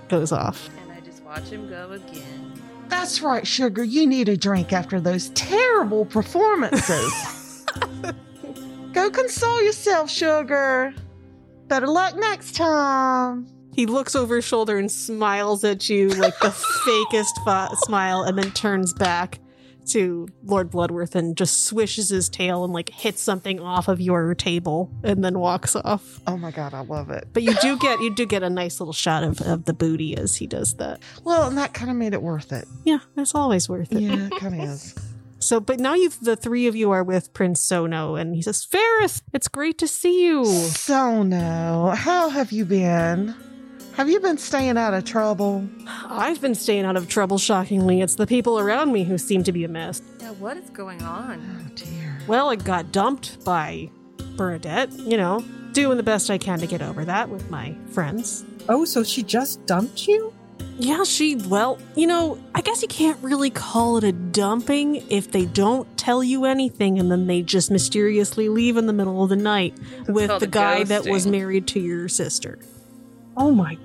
[0.08, 0.70] goes off.
[0.82, 2.54] And I just watch him go again.
[2.88, 3.84] That's right, Sugar.
[3.84, 7.66] You need a drink after those terrible performances.
[8.94, 10.94] Go console yourself, Sugar.
[11.68, 13.48] Better luck next time.
[13.76, 16.48] He looks over his shoulder and smiles at you like the
[16.86, 19.40] fakest fa- smile, and then turns back
[19.88, 24.34] to Lord Bloodworth and just swishes his tail and like hits something off of your
[24.36, 26.20] table and then walks off.
[26.28, 27.28] Oh my god, I love it.
[27.34, 30.18] But you do get you do get a nice little shot of, of the booty
[30.18, 31.00] as he does that.
[31.24, 32.68] Well, and that kind of made it worth it.
[32.84, 34.02] Yeah, that's always worth it.
[34.02, 34.96] Yeah, it kind of is.
[35.40, 38.64] So, but now you've the three of you are with Prince Sono, and he says,
[38.66, 43.36] "Ferris, it's great to see you." Sono, how have you been?
[43.98, 45.68] Have you been staying out of trouble?
[45.88, 47.40] I've been staying out of trouble.
[47.40, 50.04] Shockingly, it's the people around me who seem to be a mess.
[50.20, 51.66] Yeah, what is going on?
[51.66, 52.20] Oh dear.
[52.28, 53.90] Well, I got dumped by
[54.36, 54.92] Bernadette.
[54.94, 58.46] You know, doing the best I can to get over that with my friends.
[58.70, 60.32] Oh, so she just dumped you?
[60.78, 65.32] Yeah, she, well, you know, I guess you can't really call it a dumping if
[65.32, 69.30] they don't tell you anything and then they just mysteriously leave in the middle of
[69.30, 69.76] the night
[70.08, 72.60] with the guy that was married to your sister.
[73.36, 73.80] Oh my.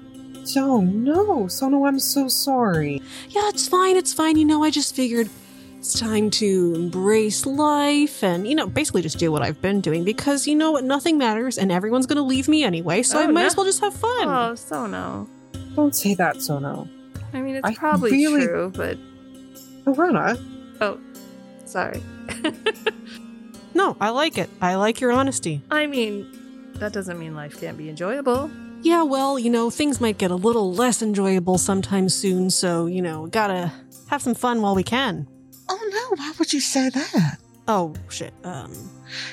[0.56, 3.00] Oh no, Sono, I'm so sorry.
[3.28, 4.36] Yeah, it's fine, it's fine.
[4.36, 5.28] You know, I just figured
[5.78, 10.04] it's time to embrace life and, you know, basically just do what I've been doing
[10.04, 13.24] because, you know what, nothing matters and everyone's going to leave me anyway, so I
[13.24, 13.46] Oh, might no.
[13.46, 14.28] as well just have fun.
[14.28, 15.28] Oh, so no.
[15.74, 16.88] Don't say that, Sono.
[17.32, 18.98] I mean, it's I probably really- true, but
[19.86, 20.36] Arana,
[20.80, 20.98] oh,
[21.64, 22.00] sorry.
[23.74, 24.50] No, I like it.
[24.60, 25.62] I like your honesty.
[25.70, 26.26] I mean,
[26.74, 28.50] that doesn't mean life can't be enjoyable.
[28.82, 33.00] Yeah, well, you know, things might get a little less enjoyable sometime soon, so, you
[33.02, 33.72] know, gotta
[34.08, 35.26] have some fun while we can.
[35.68, 37.38] Oh no, why would you say that?
[37.68, 38.34] Oh, shit.
[38.44, 38.72] Um,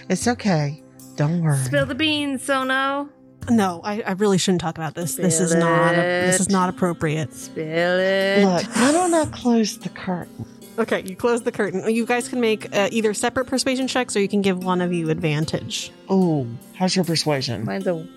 [0.07, 0.83] It's okay.
[1.15, 1.57] Don't worry.
[1.57, 3.09] Spill the beans, Sono.
[3.49, 5.15] no, I, I really shouldn't talk about this.
[5.15, 7.33] This is Spill not, this is not appropriate.
[7.33, 8.45] Spill it.
[8.45, 10.45] Look, why don't I close the curtain?
[10.77, 11.89] Okay, you close the curtain.
[11.93, 14.93] You guys can make uh, either separate persuasion checks or you can give one of
[14.93, 15.91] you advantage.
[16.07, 17.65] Oh, how's your persuasion?
[17.65, 18.07] Mine's a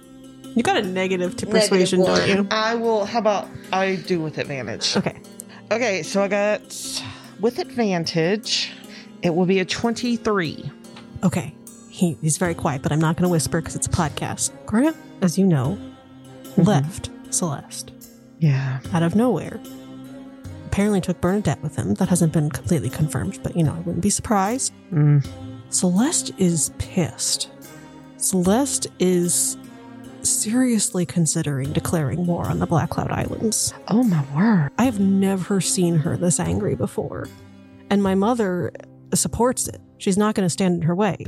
[0.54, 2.18] You got a negative to persuasion, one.
[2.18, 2.46] don't you?
[2.50, 3.04] I will.
[3.04, 4.96] How about I do with advantage?
[4.96, 5.18] Okay.
[5.70, 7.02] Okay, so I got
[7.40, 8.72] with advantage.
[9.22, 10.70] It will be a twenty-three.
[11.24, 11.54] Okay.
[11.88, 14.50] He, he's very quiet, but I'm not going to whisper because it's a podcast.
[14.66, 15.78] Grant, as you know,
[16.56, 17.92] left Celeste
[18.38, 18.80] Yeah.
[18.94, 19.60] out of nowhere.
[20.66, 21.92] Apparently took Bernadette with him.
[21.94, 24.72] That hasn't been completely confirmed, but you know, I wouldn't be surprised.
[24.90, 25.26] Mm.
[25.68, 27.50] Celeste is pissed.
[28.16, 29.58] Celeste is
[30.26, 33.74] seriously considering declaring war on the Black Cloud Islands.
[33.88, 34.70] Oh my word.
[34.78, 37.28] I have never seen her this angry before.
[37.90, 38.72] And my mother
[39.14, 39.80] supports it.
[39.98, 41.18] She's not going to stand in her way.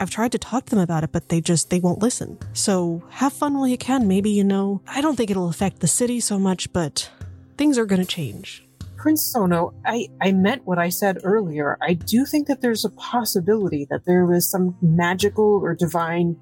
[0.00, 2.38] I've tried to talk to them about it, but they just they won't listen.
[2.52, 4.06] So have fun while you can.
[4.06, 7.10] Maybe you know, I don't think it'll affect the city so much, but
[7.56, 8.64] things are going to change.
[8.96, 11.78] Prince Sono, I, I meant what I said earlier.
[11.80, 16.36] I do think that there's a possibility that there was some magical or divine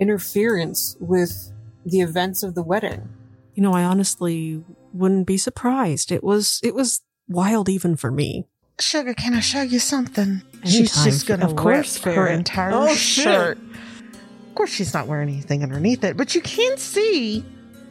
[0.00, 1.52] interference with
[1.84, 3.08] the events of the wedding.
[3.54, 6.12] You know, I honestly wouldn't be surprised.
[6.12, 8.46] It was it was wild even for me.
[8.80, 10.42] Sugar, can I show you something?
[10.64, 12.36] she's just gonna Of course, rip her Farrah.
[12.36, 13.24] entire Oh, shit.
[13.24, 13.58] shirt.
[13.58, 17.44] Of course, she's not wearing anything underneath it, but you can see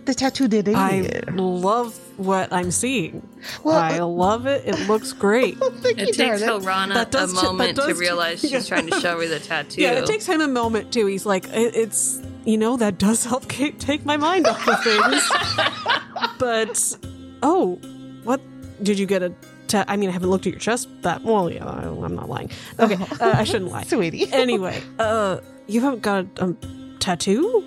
[0.08, 3.28] the tattoo did I love what I'm seeing.
[3.64, 4.66] Well, I love it.
[4.66, 5.58] It looks great.
[5.60, 6.66] Thank you, It takes darling.
[6.66, 8.62] Harana That does a ch- that moment to does ch- realize she's yeah.
[8.62, 9.82] trying to show her the tattoo.
[9.84, 11.06] Yeah, it takes him a moment too.
[11.06, 14.82] He's like, it, it's you know that does help ca- take my mind off of
[14.84, 15.30] things.
[16.40, 16.98] but
[17.44, 17.76] oh,
[18.24, 18.42] what
[18.82, 19.34] did you get a?
[19.68, 21.52] Ta- I mean, I haven't looked at your chest that well.
[21.52, 22.50] Yeah, I, I'm not lying.
[22.80, 23.84] Okay, uh, I shouldn't lie.
[23.84, 24.32] Sweetie.
[24.32, 26.58] Anyway, uh, you haven't got a um,
[27.00, 27.66] tattoo?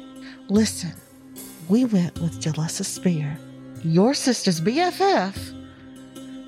[0.49, 0.93] Listen,
[1.71, 3.39] we went with Jalessa Spear,
[3.85, 5.57] your sister's BFF,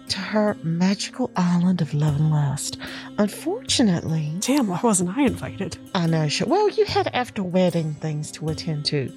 [0.09, 2.77] to her magical island of love and lust.
[3.19, 5.79] Unfortunately, Damn, why wasn't I invited?
[5.95, 6.29] I know.
[6.29, 9.13] She, well, you had after wedding things to attend to.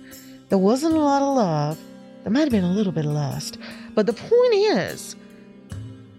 [0.49, 1.80] There wasn't a lot of love.
[2.22, 3.57] There might have been a little bit of lust.
[3.95, 5.15] But the point is,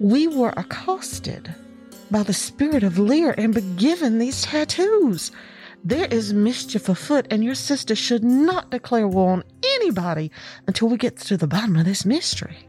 [0.00, 1.54] we were accosted
[2.10, 5.30] by the spirit of Lear and be given these tattoos.
[5.84, 10.30] There is mischief afoot, and your sister should not declare war on anybody
[10.66, 12.68] until we get to the bottom of this mystery.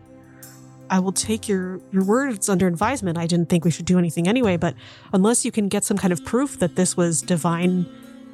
[0.89, 3.17] I will take your your words under advisement.
[3.17, 4.75] I didn't think we should do anything anyway, but
[5.13, 7.85] unless you can get some kind of proof that this was divine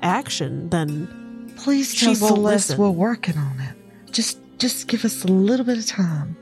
[0.02, 1.08] action, then
[1.58, 2.78] Please tell Celeste listen.
[2.78, 4.12] we're working on it.
[4.12, 6.36] Just just give us a little bit of time.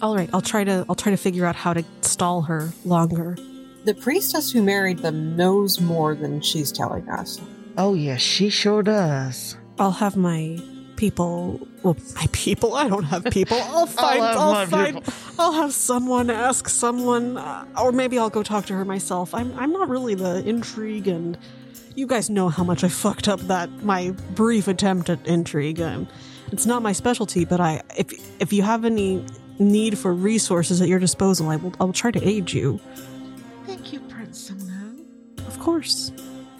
[0.00, 3.36] All right, I'll try to I'll try to figure out how to stall her longer.
[3.84, 7.40] The priestess who married them knows more than she's telling us.
[7.76, 9.56] Oh yes, she sure does.
[9.78, 10.58] I'll have my
[10.96, 11.66] people.
[11.82, 12.74] Well, my people.
[12.74, 13.58] I don't have people.
[13.60, 14.22] I'll find.
[14.22, 14.96] have I'll, find.
[14.96, 15.14] people.
[15.38, 19.34] I'll have someone ask someone, uh, or maybe I'll go talk to her myself.
[19.34, 19.52] I'm.
[19.58, 21.36] I'm not really the intrigue, and
[21.96, 25.80] you guys know how much I fucked up that my brief attempt at intrigue.
[25.80, 26.06] Um,
[26.52, 27.82] it's not my specialty, but I.
[27.96, 29.24] If if you have any
[29.58, 31.74] need for resources at your disposal, I will.
[31.80, 32.80] I will try to aid you.
[34.32, 34.66] Thank you, Prince
[35.36, 35.46] Sono.
[35.46, 36.12] Of course.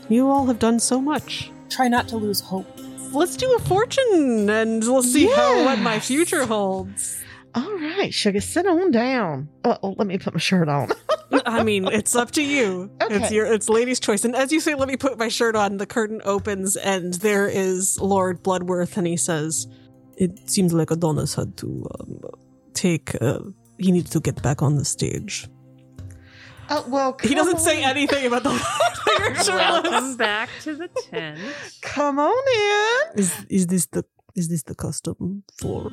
[0.08, 1.50] You all have done so much.
[1.70, 2.66] Try not to lose hope.
[3.12, 7.22] Let's do a fortune and we'll see how what my future holds.
[7.54, 9.48] All right, sugar, sit on down.
[9.64, 10.88] Uh oh, let me put my shirt on.
[11.46, 12.90] I mean, it's up to you.
[13.02, 13.34] It's Okay.
[13.34, 14.24] your it's lady's choice.
[14.24, 17.46] And as you say, let me put my shirt on, the curtain opens and there
[17.48, 19.66] is Lord Bloodworth and he says,
[20.16, 22.20] It seems like Adonis had to um,
[22.74, 23.40] take uh,
[23.78, 25.46] he needs to get back on the stage.
[26.70, 28.50] Oh well, He doesn't come say anything about the
[29.18, 29.48] You're shirtless.
[29.48, 31.38] Welcome back to the tent.
[31.82, 32.32] Come on
[33.14, 33.18] in.
[33.20, 35.90] Is is this the is this the custom for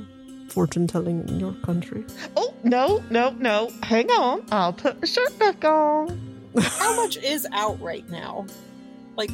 [0.50, 2.06] fortune telling in your country?
[2.38, 3.72] Oh no, no, no!
[3.84, 6.20] Hang on, I'll put my shirt back on.
[6.60, 8.46] How much is out right now?
[9.16, 9.32] Like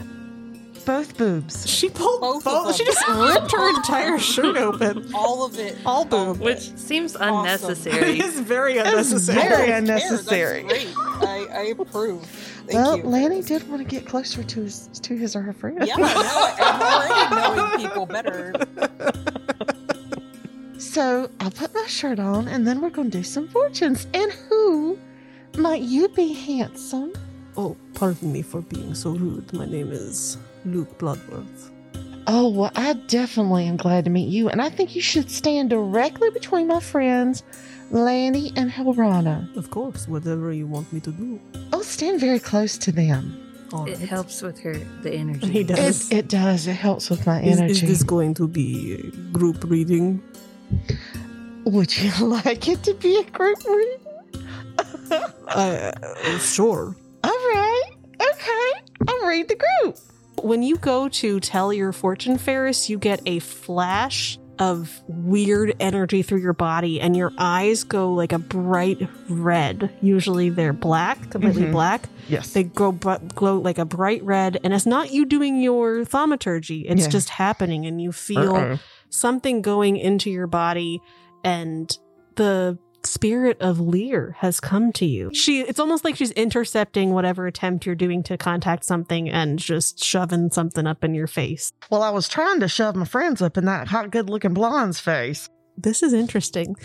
[0.85, 1.67] Both boobs.
[1.67, 2.55] She pulled Both both.
[2.57, 2.73] of them.
[2.77, 5.11] She just ripped her entire shirt open.
[5.15, 5.75] all of it.
[5.85, 6.39] All boob.
[6.39, 7.97] Which seems It unnecessary.
[8.19, 9.39] it is very It's unnecessary.
[9.49, 10.63] very Care, that's unnecessary.
[10.63, 10.87] great.
[10.97, 12.23] I, I approve.
[12.25, 13.03] Thank well, you.
[13.03, 15.79] Lanny did want to get closer to his to his or her friend.
[15.85, 18.53] Yeah, now I'm already knowing people better.
[20.77, 24.07] So I'll put my shirt on, and then we're going to do some fortunes.
[24.13, 24.97] And who
[25.57, 27.13] might you be, handsome?
[27.57, 29.51] Oh, pardon me for being so rude.
[29.53, 31.71] My name is Luke Bloodworth.
[32.27, 35.69] Oh, well, I definitely am glad to meet you, and I think you should stand
[35.69, 37.43] directly between my friends,
[37.91, 39.55] Lanny and Hilrana.
[39.55, 41.39] Of course, whatever you want me to do.
[41.71, 43.41] Oh, stand very close to them.
[43.71, 44.09] All It right.
[44.09, 44.73] helps with her
[45.03, 45.47] the energy.
[45.51, 46.11] He does.
[46.11, 46.65] It, it does.
[46.65, 47.73] It helps with my Is, energy.
[47.73, 50.21] is this going to be a group reading?
[51.65, 53.99] Would you like it to be a group reading?
[55.47, 55.91] Uh,
[56.39, 56.95] sure.
[57.23, 57.89] All right.
[58.19, 58.71] Okay.
[59.07, 59.97] I'll read the group.
[60.41, 66.21] When you go to tell your fortune, Ferris, you get a flash of weird energy
[66.21, 68.97] through your body, and your eyes go like a bright
[69.27, 69.91] red.
[70.01, 71.71] Usually they're black, completely Mhm.
[71.73, 72.07] black.
[72.29, 72.53] Yes.
[72.53, 76.85] They go br- glow like a bright red, and it's not you doing your thaumaturgy.
[76.87, 77.09] It's Yeah.
[77.09, 78.79] just happening, and you feel Uh-oh.
[79.09, 81.01] something going into your body,
[81.43, 81.91] and
[82.37, 85.31] the spirit of Lear has come to you.
[85.33, 90.03] She it's almost like she's intercepting whatever attempt you're doing to contact something and just
[90.03, 91.71] shoving something up in your face.
[91.89, 94.99] Well, I was trying to shove my friends up in that hot, good looking blonde's
[94.99, 95.49] face.
[95.77, 96.75] This is interesting.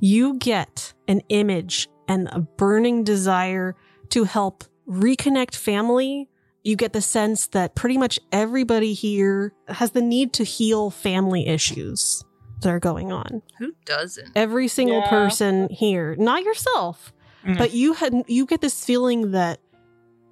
[0.00, 3.76] You get an image and a burning desire
[4.10, 6.28] to help reconnect family.
[6.64, 11.46] You get the sense that pretty much everybody here has the need to heal family
[11.46, 12.24] issues
[12.60, 13.42] that are going on.
[13.58, 14.30] Who doesn't?
[14.36, 15.08] Every single Yeah.
[15.10, 17.12] person here, not yourself,
[17.44, 17.58] Mm.
[17.58, 19.60] but you had you get this feeling that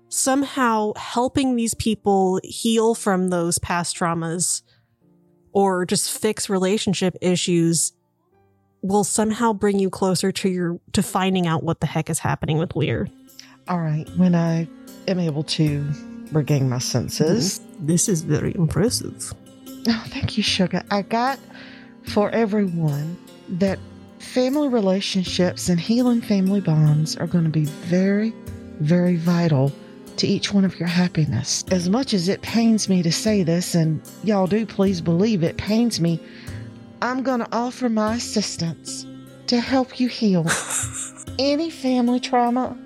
[0.08, 4.62] somehow helping these people heal from those past traumas
[5.52, 7.92] or just fix relationship issues
[8.82, 12.58] will somehow bring you closer to your to finding out what the heck is happening
[12.58, 13.08] with Lear.
[13.68, 14.08] All right.
[14.16, 14.66] When I
[15.08, 15.84] am able to
[16.32, 17.60] regain my senses.
[17.80, 19.32] This is very impressive.
[19.88, 20.82] Oh, thank you, Sugar.
[20.90, 21.38] I got
[22.08, 23.16] for everyone
[23.48, 23.78] that
[24.18, 28.32] family relationships and healing family bonds are going to be very,
[28.80, 29.72] very vital
[30.16, 31.64] to each one of your happiness.
[31.70, 35.56] As much as it pains me to say this, and y'all do please believe it
[35.56, 36.20] pains me,
[37.00, 39.06] I'm going to offer my assistance
[39.46, 40.46] to help you heal
[41.38, 42.76] any family trauma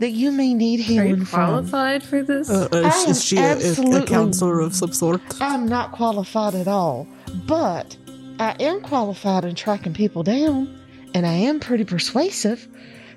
[0.00, 1.46] that you may need healing Are healing you from.
[1.46, 2.50] qualified for this?
[2.50, 5.20] Uh, I is, am is she a, a, a counselor of some sort?
[5.40, 7.06] I'm not qualified at all,
[7.46, 7.96] but
[8.38, 10.80] I am qualified in tracking people down,
[11.12, 12.68] and I am pretty persuasive.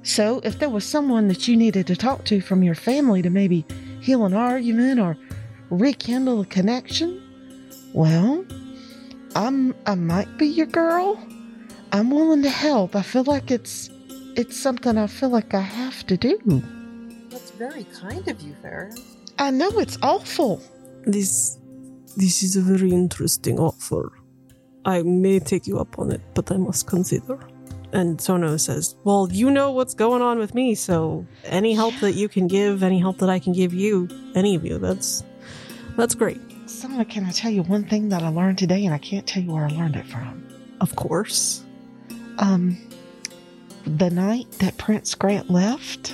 [0.03, 3.29] So if there was someone that you needed to talk to from your family to
[3.29, 3.65] maybe
[4.01, 5.15] heal an argument or
[5.69, 7.21] rekindle a connection,
[7.93, 8.43] well,
[9.35, 11.23] I'm I might be your girl.
[11.91, 12.95] I'm willing to help.
[12.95, 13.89] I feel like it's
[14.35, 16.39] it's something I feel like I have to do.
[17.29, 18.99] That's very kind of you, Ferris.
[19.37, 20.63] I know it's awful.
[21.05, 21.59] This
[22.17, 24.11] this is a very interesting offer.
[24.85, 27.39] I may take you up on it, but I must consider.
[27.93, 32.13] And Sono says, Well, you know what's going on with me, so any help that
[32.13, 35.23] you can give, any help that I can give you, any of you, that's
[35.97, 36.39] that's great.
[36.67, 39.43] Sona, can I tell you one thing that I learned today, and I can't tell
[39.43, 40.47] you where I learned it from?
[40.79, 41.63] Of course.
[42.39, 42.77] Um,
[43.85, 46.13] the night that Prince Grant left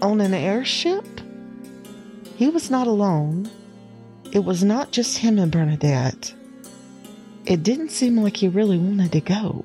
[0.00, 1.04] on an airship,
[2.36, 3.50] he was not alone.
[4.32, 6.34] It was not just him and Bernadette.
[7.46, 9.64] It didn't seem like he really wanted to go.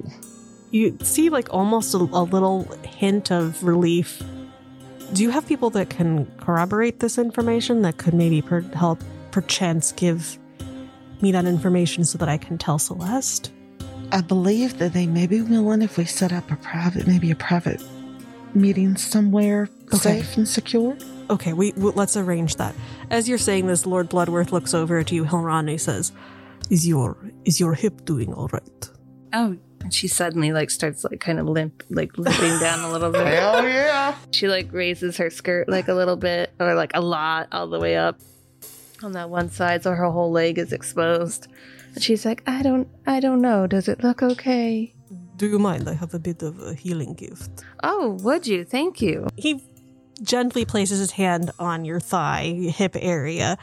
[0.71, 4.21] You see, like, almost a, a little hint of relief.
[5.13, 8.99] Do you have people that can corroborate this information that could maybe per- help,
[9.31, 10.37] perchance, give
[11.21, 13.51] me that information so that I can tell Celeste?
[14.13, 17.35] I believe that they may be willing if we set up a private, maybe a
[17.35, 17.81] private
[18.53, 19.97] meeting somewhere Okay.
[20.21, 20.97] safe and secure.
[21.29, 22.75] Okay, we, we let's arrange that.
[23.09, 26.11] As you're saying this, Lord Bloodworth looks over at you, Hilron, and he says,
[26.71, 28.89] "Is your is your hip doing all right?"
[29.33, 33.11] Oh, and she suddenly like starts like kind of limp, like limping down a little
[33.11, 33.27] bit.
[33.39, 34.15] Hell yeah.
[34.31, 37.79] She like raises her skirt like a little bit, or like a lot, all the
[37.79, 38.19] way up
[39.03, 41.47] on that one side, so her whole leg is exposed.
[41.93, 43.67] And she's like, I don't, I don't know.
[43.67, 44.93] Does it look okay?
[45.35, 45.89] Do you mind?
[45.89, 47.63] I have a bit of a healing gift.
[47.83, 48.63] Oh, would you?
[48.63, 49.27] Thank you.
[49.35, 49.61] He
[50.21, 53.57] gently places his hand on your thigh, hip area,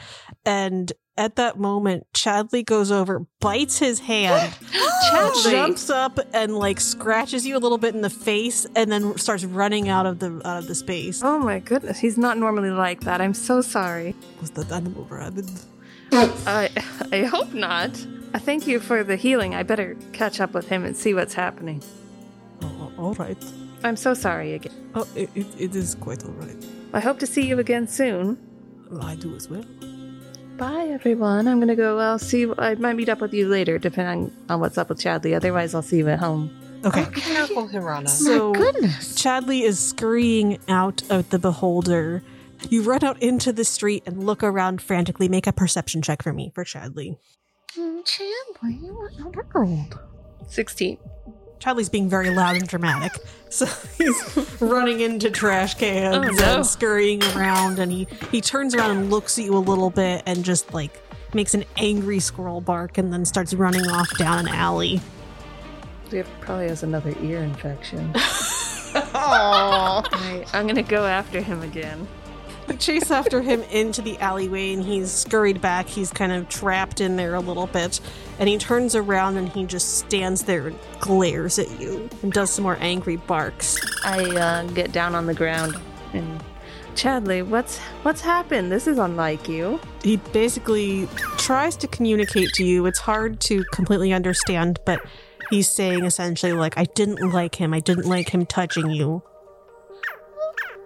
[0.45, 4.53] and at that moment, Chadley goes over, bites his hand,
[5.11, 5.51] Chadley.
[5.51, 9.43] jumps up, and like scratches you a little bit in the face, and then starts
[9.43, 11.21] running out of the out of the space.
[11.21, 13.19] Oh my goodness, he's not normally like that.
[13.19, 14.15] I'm so sorry.
[14.39, 15.49] Was that animal rabid?
[16.13, 16.69] I,
[17.11, 17.91] I hope not.
[18.33, 19.53] I thank you for the healing.
[19.53, 21.83] I better catch up with him and see what's happening.
[22.61, 23.37] Oh, all right.
[23.83, 24.73] I'm so sorry again.
[24.95, 26.55] Oh, it, it, it is quite all right.
[26.93, 28.37] I hope to see you again soon.
[29.01, 29.65] I do as well.
[30.59, 31.47] Bye, everyone.
[31.47, 31.99] I'm gonna go.
[31.99, 32.45] I'll see.
[32.57, 35.33] I might meet up with you later, depending on what's up with Chadley.
[35.33, 36.51] Otherwise, I'll see you at home.
[36.83, 37.05] Okay.
[37.13, 38.09] Careful, Hilrana.
[38.09, 39.15] So Goodness.
[39.15, 42.21] Chadley is scurrying out of the beholder.
[42.69, 45.29] You run out into the street and look around frantically.
[45.29, 47.17] Make a perception check for me for Chadley.
[47.77, 49.99] Mm, Chadley, Chandler, what in the world?
[50.49, 50.97] 16.
[51.59, 53.11] Chadley's being very loud and dramatic.
[53.49, 53.65] So
[53.97, 56.55] he's running into trash cans Oh, no.
[56.57, 60.23] and scurrying around and he, he turns around and looks at you a little bit
[60.25, 61.01] and just like
[61.33, 65.01] makes an angry squirrel bark and then starts running off down an alley.
[66.09, 68.11] He probably has another ear infection.
[68.93, 70.11] Aww.
[70.11, 72.07] Right, I'm gonna go after him again.
[72.67, 75.87] You chase after him into the alleyway and he's scurried back.
[75.87, 77.99] He's kind of trapped in there a little bit.
[78.39, 82.49] And he turns around and he just stands there and glares at you and does
[82.49, 83.77] some more angry barks.
[84.03, 85.75] I uh, get down on the ground
[86.13, 86.41] and
[86.95, 88.71] Chadley, what's what's happened?
[88.71, 89.79] This is unlike you.
[90.03, 91.07] He basically
[91.37, 92.85] tries to communicate to you.
[92.87, 94.99] It's hard to completely understand, but
[95.49, 97.73] he's saying essentially, like, I didn't like him.
[97.73, 99.23] I didn't like him touching you.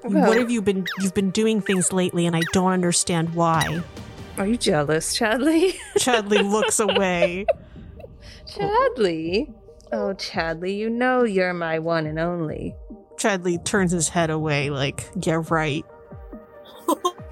[0.03, 0.85] Well- what have you been?
[0.99, 3.81] You've been doing things lately, and I don't understand why.
[4.37, 5.75] Are you jealous, Chadley?
[5.97, 7.45] Chadley looks away.
[8.47, 9.53] Chadley?
[9.91, 12.75] Oh, Chadley, you know you're my one and only.
[13.17, 15.85] Chadley turns his head away, like, yeah, right.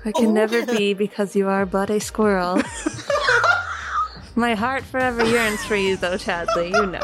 [0.06, 2.62] I can never be because you are but a squirrel.
[4.36, 6.72] my heart forever yearns for you, though, Chadley.
[6.72, 7.00] You know.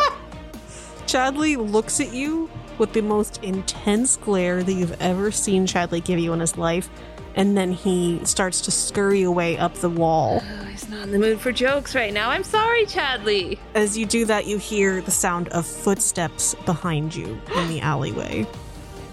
[1.08, 6.20] Chadley looks at you with the most intense glare that you've ever seen Chadley give
[6.20, 6.90] you in his life,
[7.38, 10.42] and then he starts to scurry away up the wall.
[10.44, 12.32] Oh, he's not in the mood for jokes right now.
[12.32, 13.60] I'm sorry, Chadley.
[13.76, 18.46] As you do that, you hear the sound of footsteps behind you in the alleyway.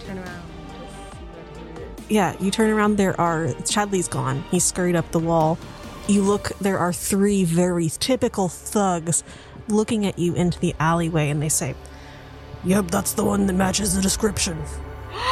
[0.07, 0.43] Turn around.
[0.81, 2.11] Just see what it is.
[2.11, 3.49] Yeah, you turn around, there are.
[3.65, 4.43] Chadley's gone.
[4.51, 5.59] He scurried up the wall.
[6.09, 9.23] You look, there are three very typical thugs
[9.69, 11.75] looking at you into the alleyway, and they say,
[12.65, 14.63] Yep, that's the one that matches the description.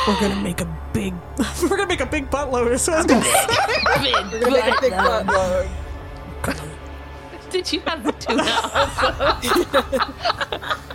[0.07, 1.15] We're gonna make a big.
[1.63, 2.79] we're gonna make a big buttload.
[2.79, 3.47] So I was gonna say.
[4.03, 5.69] Big We're gonna make a big buttload.
[6.43, 6.69] buttload.
[7.51, 8.43] Did you have the tuna
[8.75, 10.15] also?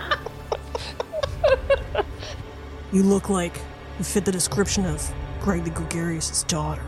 [2.93, 3.53] You look like
[3.99, 6.81] you fit the description of Greg the Gregarious' daughter.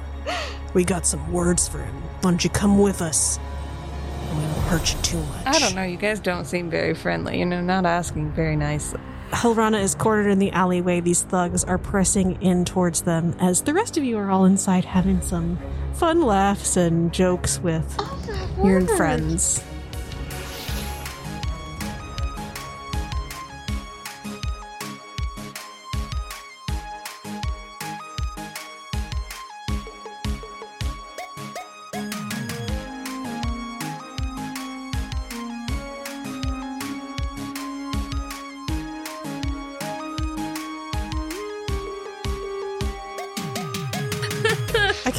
[0.73, 1.93] We got some words for him.
[2.21, 3.37] Why don't you come with us?
[4.31, 5.45] We won't hurt you too much.
[5.45, 5.83] I don't know.
[5.83, 7.37] You guys don't seem very friendly.
[7.39, 9.01] You know, not asking very nicely.
[9.31, 10.99] Hilrana is cornered in the alleyway.
[10.99, 14.85] These thugs are pressing in towards them as the rest of you are all inside
[14.85, 15.59] having some
[15.93, 19.63] fun laughs and jokes with oh, your friends.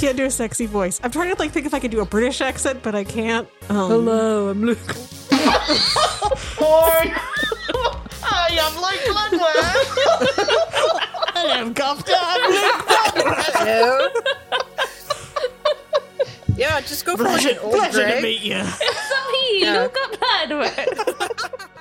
[0.01, 0.99] Can't do a sexy voice.
[1.05, 3.47] I'm trying to like think if I could do a British accent, but I can't.
[3.69, 4.79] Um, Hello, I'm Luke.
[6.63, 7.13] Hi.
[8.23, 9.89] I am Luke Bloodworth.
[11.35, 12.17] Hello, Governor.
[13.59, 14.09] Hello.
[16.57, 18.17] Yeah, just go for like Pleasure, an old pleasure gray.
[18.17, 18.57] to meet you.
[18.61, 19.83] It's so me, Yeah.
[19.83, 21.80] Luca Bloodworth.